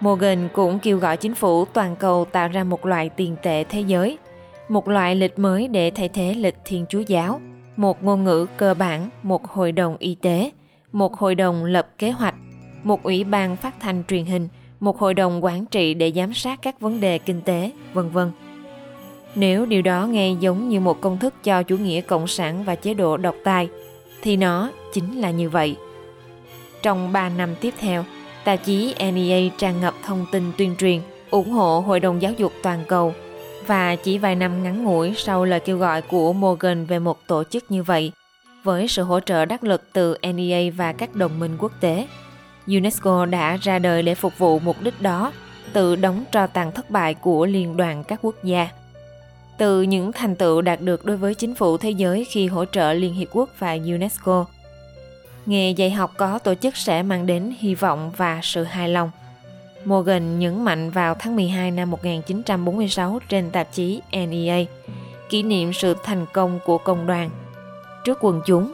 Morgan 0.00 0.48
cũng 0.52 0.78
kêu 0.78 0.98
gọi 0.98 1.16
chính 1.16 1.34
phủ 1.34 1.64
toàn 1.64 1.96
cầu 1.96 2.24
tạo 2.24 2.48
ra 2.48 2.64
một 2.64 2.86
loại 2.86 3.08
tiền 3.08 3.36
tệ 3.42 3.64
thế 3.64 3.80
giới, 3.80 4.18
một 4.68 4.88
loại 4.88 5.14
lịch 5.14 5.38
mới 5.38 5.68
để 5.68 5.90
thay 5.90 6.08
thế 6.08 6.34
lịch 6.34 6.56
Thiên 6.64 6.86
Chúa 6.88 7.00
giáo– 7.00 7.40
một 7.76 8.04
ngôn 8.04 8.24
ngữ 8.24 8.46
cơ 8.56 8.74
bản, 8.74 9.10
một 9.22 9.48
hội 9.48 9.72
đồng 9.72 9.96
y 9.98 10.14
tế, 10.14 10.50
một 10.92 11.16
hội 11.16 11.34
đồng 11.34 11.64
lập 11.64 11.88
kế 11.98 12.10
hoạch, 12.10 12.34
một 12.82 13.02
ủy 13.02 13.24
ban 13.24 13.56
phát 13.56 13.80
thanh 13.80 14.04
truyền 14.08 14.24
hình, 14.24 14.48
một 14.80 14.98
hội 14.98 15.14
đồng 15.14 15.44
quản 15.44 15.66
trị 15.66 15.94
để 15.94 16.12
giám 16.16 16.34
sát 16.34 16.58
các 16.62 16.80
vấn 16.80 17.00
đề 17.00 17.18
kinh 17.18 17.40
tế, 17.42 17.70
vân 17.92 18.10
vân. 18.10 18.30
Nếu 19.34 19.66
điều 19.66 19.82
đó 19.82 20.06
nghe 20.06 20.32
giống 20.40 20.68
như 20.68 20.80
một 20.80 21.00
công 21.00 21.18
thức 21.18 21.34
cho 21.44 21.62
chủ 21.62 21.76
nghĩa 21.76 22.00
cộng 22.00 22.26
sản 22.26 22.64
và 22.64 22.74
chế 22.74 22.94
độ 22.94 23.16
độc 23.16 23.34
tài, 23.44 23.68
thì 24.22 24.36
nó 24.36 24.70
chính 24.92 25.20
là 25.20 25.30
như 25.30 25.50
vậy. 25.50 25.76
Trong 26.82 27.12
3 27.12 27.28
năm 27.28 27.54
tiếp 27.60 27.74
theo, 27.78 28.04
tạp 28.46 28.64
chí 28.64 28.94
NEA 28.98 29.50
tràn 29.58 29.80
ngập 29.80 29.94
thông 30.04 30.26
tin 30.32 30.52
tuyên 30.58 30.76
truyền, 30.78 31.00
ủng 31.30 31.50
hộ 31.50 31.80
Hội 31.80 32.00
đồng 32.00 32.22
Giáo 32.22 32.32
dục 32.32 32.52
Toàn 32.62 32.84
cầu 32.88 33.14
và 33.66 33.96
chỉ 33.96 34.18
vài 34.18 34.34
năm 34.34 34.62
ngắn 34.62 34.84
ngủi 34.84 35.14
sau 35.16 35.44
lời 35.44 35.60
kêu 35.60 35.78
gọi 35.78 36.02
của 36.02 36.32
Morgan 36.32 36.84
về 36.86 36.98
một 36.98 37.26
tổ 37.26 37.44
chức 37.44 37.70
như 37.70 37.82
vậy, 37.82 38.12
với 38.64 38.88
sự 38.88 39.02
hỗ 39.02 39.20
trợ 39.20 39.44
đắc 39.44 39.64
lực 39.64 39.82
từ 39.92 40.16
NEA 40.34 40.70
và 40.76 40.92
các 40.92 41.14
đồng 41.14 41.38
minh 41.38 41.56
quốc 41.58 41.72
tế, 41.80 42.06
UNESCO 42.66 43.26
đã 43.26 43.56
ra 43.56 43.78
đời 43.78 44.02
để 44.02 44.14
phục 44.14 44.38
vụ 44.38 44.58
mục 44.58 44.76
đích 44.82 45.02
đó, 45.02 45.32
tự 45.72 45.96
đóng 45.96 46.24
tro 46.32 46.46
tàn 46.46 46.72
thất 46.72 46.90
bại 46.90 47.14
của 47.14 47.46
Liên 47.46 47.76
đoàn 47.76 48.04
các 48.04 48.18
quốc 48.22 48.44
gia. 48.44 48.68
Từ 49.58 49.82
những 49.82 50.12
thành 50.12 50.36
tựu 50.36 50.62
đạt 50.62 50.80
được 50.80 51.04
đối 51.04 51.16
với 51.16 51.34
chính 51.34 51.54
phủ 51.54 51.76
thế 51.76 51.90
giới 51.90 52.24
khi 52.24 52.46
hỗ 52.46 52.64
trợ 52.64 52.92
Liên 52.92 53.14
Hiệp 53.14 53.28
Quốc 53.32 53.50
và 53.58 53.72
UNESCO, 53.72 54.44
nghề 55.46 55.70
dạy 55.70 55.90
học 55.90 56.12
có 56.16 56.38
tổ 56.38 56.54
chức 56.54 56.76
sẽ 56.76 57.02
mang 57.02 57.26
đến 57.26 57.54
hy 57.58 57.74
vọng 57.74 58.12
và 58.16 58.40
sự 58.42 58.64
hài 58.64 58.88
lòng. 58.88 59.10
Morgan 59.84 60.38
nhấn 60.38 60.64
mạnh 60.64 60.90
vào 60.90 61.14
tháng 61.14 61.36
12 61.36 61.70
năm 61.70 61.90
1946 61.90 63.18
trên 63.28 63.50
tạp 63.50 63.72
chí 63.72 64.00
NEA, 64.12 64.64
kỷ 65.28 65.42
niệm 65.42 65.72
sự 65.72 65.96
thành 66.04 66.26
công 66.32 66.58
của 66.64 66.78
công 66.78 67.06
đoàn. 67.06 67.30
Trước 68.04 68.18
quần 68.20 68.40
chúng, 68.46 68.72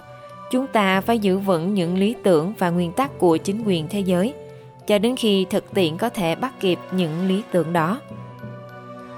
chúng 0.51 0.67
ta 0.67 1.01
phải 1.01 1.19
giữ 1.19 1.39
vững 1.39 1.75
những 1.75 1.99
lý 1.99 2.15
tưởng 2.23 2.53
và 2.59 2.71
nguyên 2.71 2.93
tắc 2.93 3.19
của 3.19 3.37
chính 3.37 3.63
quyền 3.65 3.89
thế 3.89 4.01
giới 4.01 4.35
cho 4.87 4.99
đến 4.99 5.17
khi 5.17 5.47
thực 5.51 5.75
tiễn 5.75 5.97
có 5.97 6.09
thể 6.09 6.35
bắt 6.35 6.53
kịp 6.61 6.79
những 6.93 7.29
lý 7.29 7.43
tưởng 7.53 7.73
đó. 7.73 8.01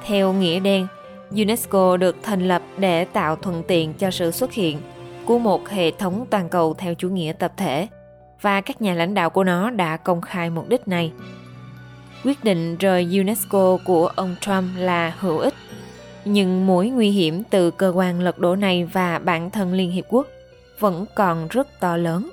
Theo 0.07 0.33
nghĩa 0.33 0.61
đen, 0.61 0.87
UNESCO 1.31 1.97
được 1.97 2.17
thành 2.23 2.49
lập 2.49 2.63
để 2.79 3.05
tạo 3.05 3.37
thuận 3.37 3.63
tiện 3.69 3.95
cho 3.95 4.11
sự 4.11 4.31
xuất 4.31 4.53
hiện 4.53 4.79
của 5.27 5.39
một 5.39 5.69
hệ 5.69 5.91
thống 5.91 6.27
toàn 6.31 6.49
cầu 6.49 6.75
theo 6.75 6.95
chủ 6.95 7.09
nghĩa 7.09 7.33
tập 7.33 7.53
thể 7.57 7.89
và 8.41 8.61
các 8.61 8.83
nhà 8.83 8.95
lãnh 8.95 9.15
đạo 9.15 9.31
của 9.31 9.45
nó 9.45 9.71
đã 9.71 9.97
công 9.97 10.21
khai 10.21 10.51
mục 10.51 10.69
đích 10.69 10.89
này. 10.89 11.13
Quyết 12.25 12.45
định 12.45 12.77
rời 12.77 13.09
UNESCO 13.19 13.79
của 13.85 14.07
ông 14.07 14.37
Trump 14.41 14.65
là 14.77 15.15
hữu 15.19 15.39
ích, 15.39 15.55
nhưng 16.25 16.67
mối 16.67 16.89
nguy 16.89 17.11
hiểm 17.11 17.43
từ 17.51 17.71
cơ 17.71 17.93
quan 17.95 18.21
lật 18.21 18.39
đổ 18.39 18.57
này 18.57 18.85
và 18.85 19.19
bản 19.19 19.51
thân 19.51 19.73
Liên 19.73 19.91
Hiệp 19.91 20.05
Quốc 20.09 20.27
vẫn 20.79 21.07
còn 21.15 21.49
rất 21.49 21.81
to 21.81 21.97
lớn, 21.97 22.31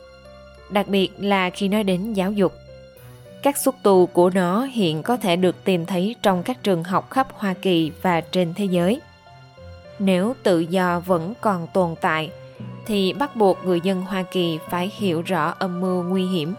đặc 0.70 0.88
biệt 0.88 1.12
là 1.18 1.50
khi 1.50 1.68
nói 1.68 1.84
đến 1.84 2.14
giáo 2.14 2.32
dục. 2.32 2.54
Các 3.44 3.58
xuất 3.58 3.76
tù 3.84 4.06
của 4.06 4.30
nó 4.30 4.64
hiện 4.64 5.04
có 5.04 5.18
thể 5.18 5.36
được 5.36 5.64
tìm 5.64 5.86
thấy 5.86 6.16
trong 6.22 6.44
các 6.44 6.64
trường 6.64 6.84
học 6.84 7.10
khắp 7.10 7.28
Hoa 7.34 7.54
Kỳ 7.54 7.92
và 8.02 8.22
trên 8.22 8.54
thế 8.54 8.66
giới. 8.66 9.02
Nếu 10.00 10.36
tự 10.44 10.60
do 10.60 11.00
vẫn 11.00 11.34
còn 11.42 11.68
tồn 11.74 11.96
tại, 12.02 12.32
thì 12.86 13.14
bắt 13.14 13.36
buộc 13.36 13.58
người 13.66 13.82
dân 13.82 14.02
Hoa 14.02 14.24
Kỳ 14.24 14.60
phải 14.70 14.92
hiểu 14.98 15.22
rõ 15.22 15.56
âm 15.60 15.82
mưu 15.82 16.04
nguy 16.04 16.26
hiểm 16.26 16.54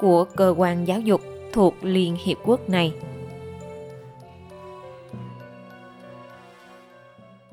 của 0.00 0.24
cơ 0.24 0.54
quan 0.56 0.84
giáo 0.84 1.00
dục 1.00 1.20
thuộc 1.52 1.74
Liên 1.82 2.16
Hiệp 2.24 2.36
Quốc 2.44 2.68
này. 2.68 2.92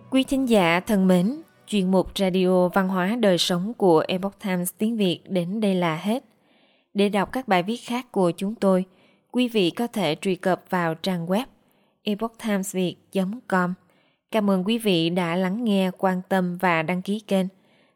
Quý 0.10 0.24
thính 0.24 0.50
giả 0.50 0.80
thân 0.80 1.08
mến, 1.08 1.42
chuyên 1.68 1.92
mục 1.92 2.12
Radio 2.16 2.68
Văn 2.68 2.88
hóa 2.88 3.16
Đời 3.20 3.38
Sống 3.38 3.74
của 3.74 4.04
Epoch 4.08 4.40
Times 4.44 4.72
tiếng 4.78 4.98
Việt 4.98 5.20
đến 5.30 5.62
đây 5.62 5.76
là 5.76 5.96
hết. 5.96 6.24
Để 6.94 7.10
đọc 7.10 7.32
các 7.32 7.48
bài 7.48 7.64
viết 7.64 7.78
khác 7.78 8.12
của 8.12 8.32
chúng 8.32 8.56
tôi, 8.56 8.86
quý 9.32 9.48
vị 9.48 9.70
có 9.70 9.88
thể 9.88 10.16
truy 10.22 10.36
cập 10.36 10.64
vào 10.70 10.96
trang 10.96 11.28
web 11.28 11.46
epochtimesviet.com. 12.04 13.74
Cảm 14.32 14.50
ơn 14.50 14.64
quý 14.64 14.78
vị 14.78 15.10
đã 15.10 15.36
lắng 15.36 15.64
nghe, 15.64 15.92
quan 15.98 16.22
tâm 16.30 16.58
và 16.58 16.82
đăng 16.82 17.02
ký 17.02 17.20
kênh. 17.20 17.46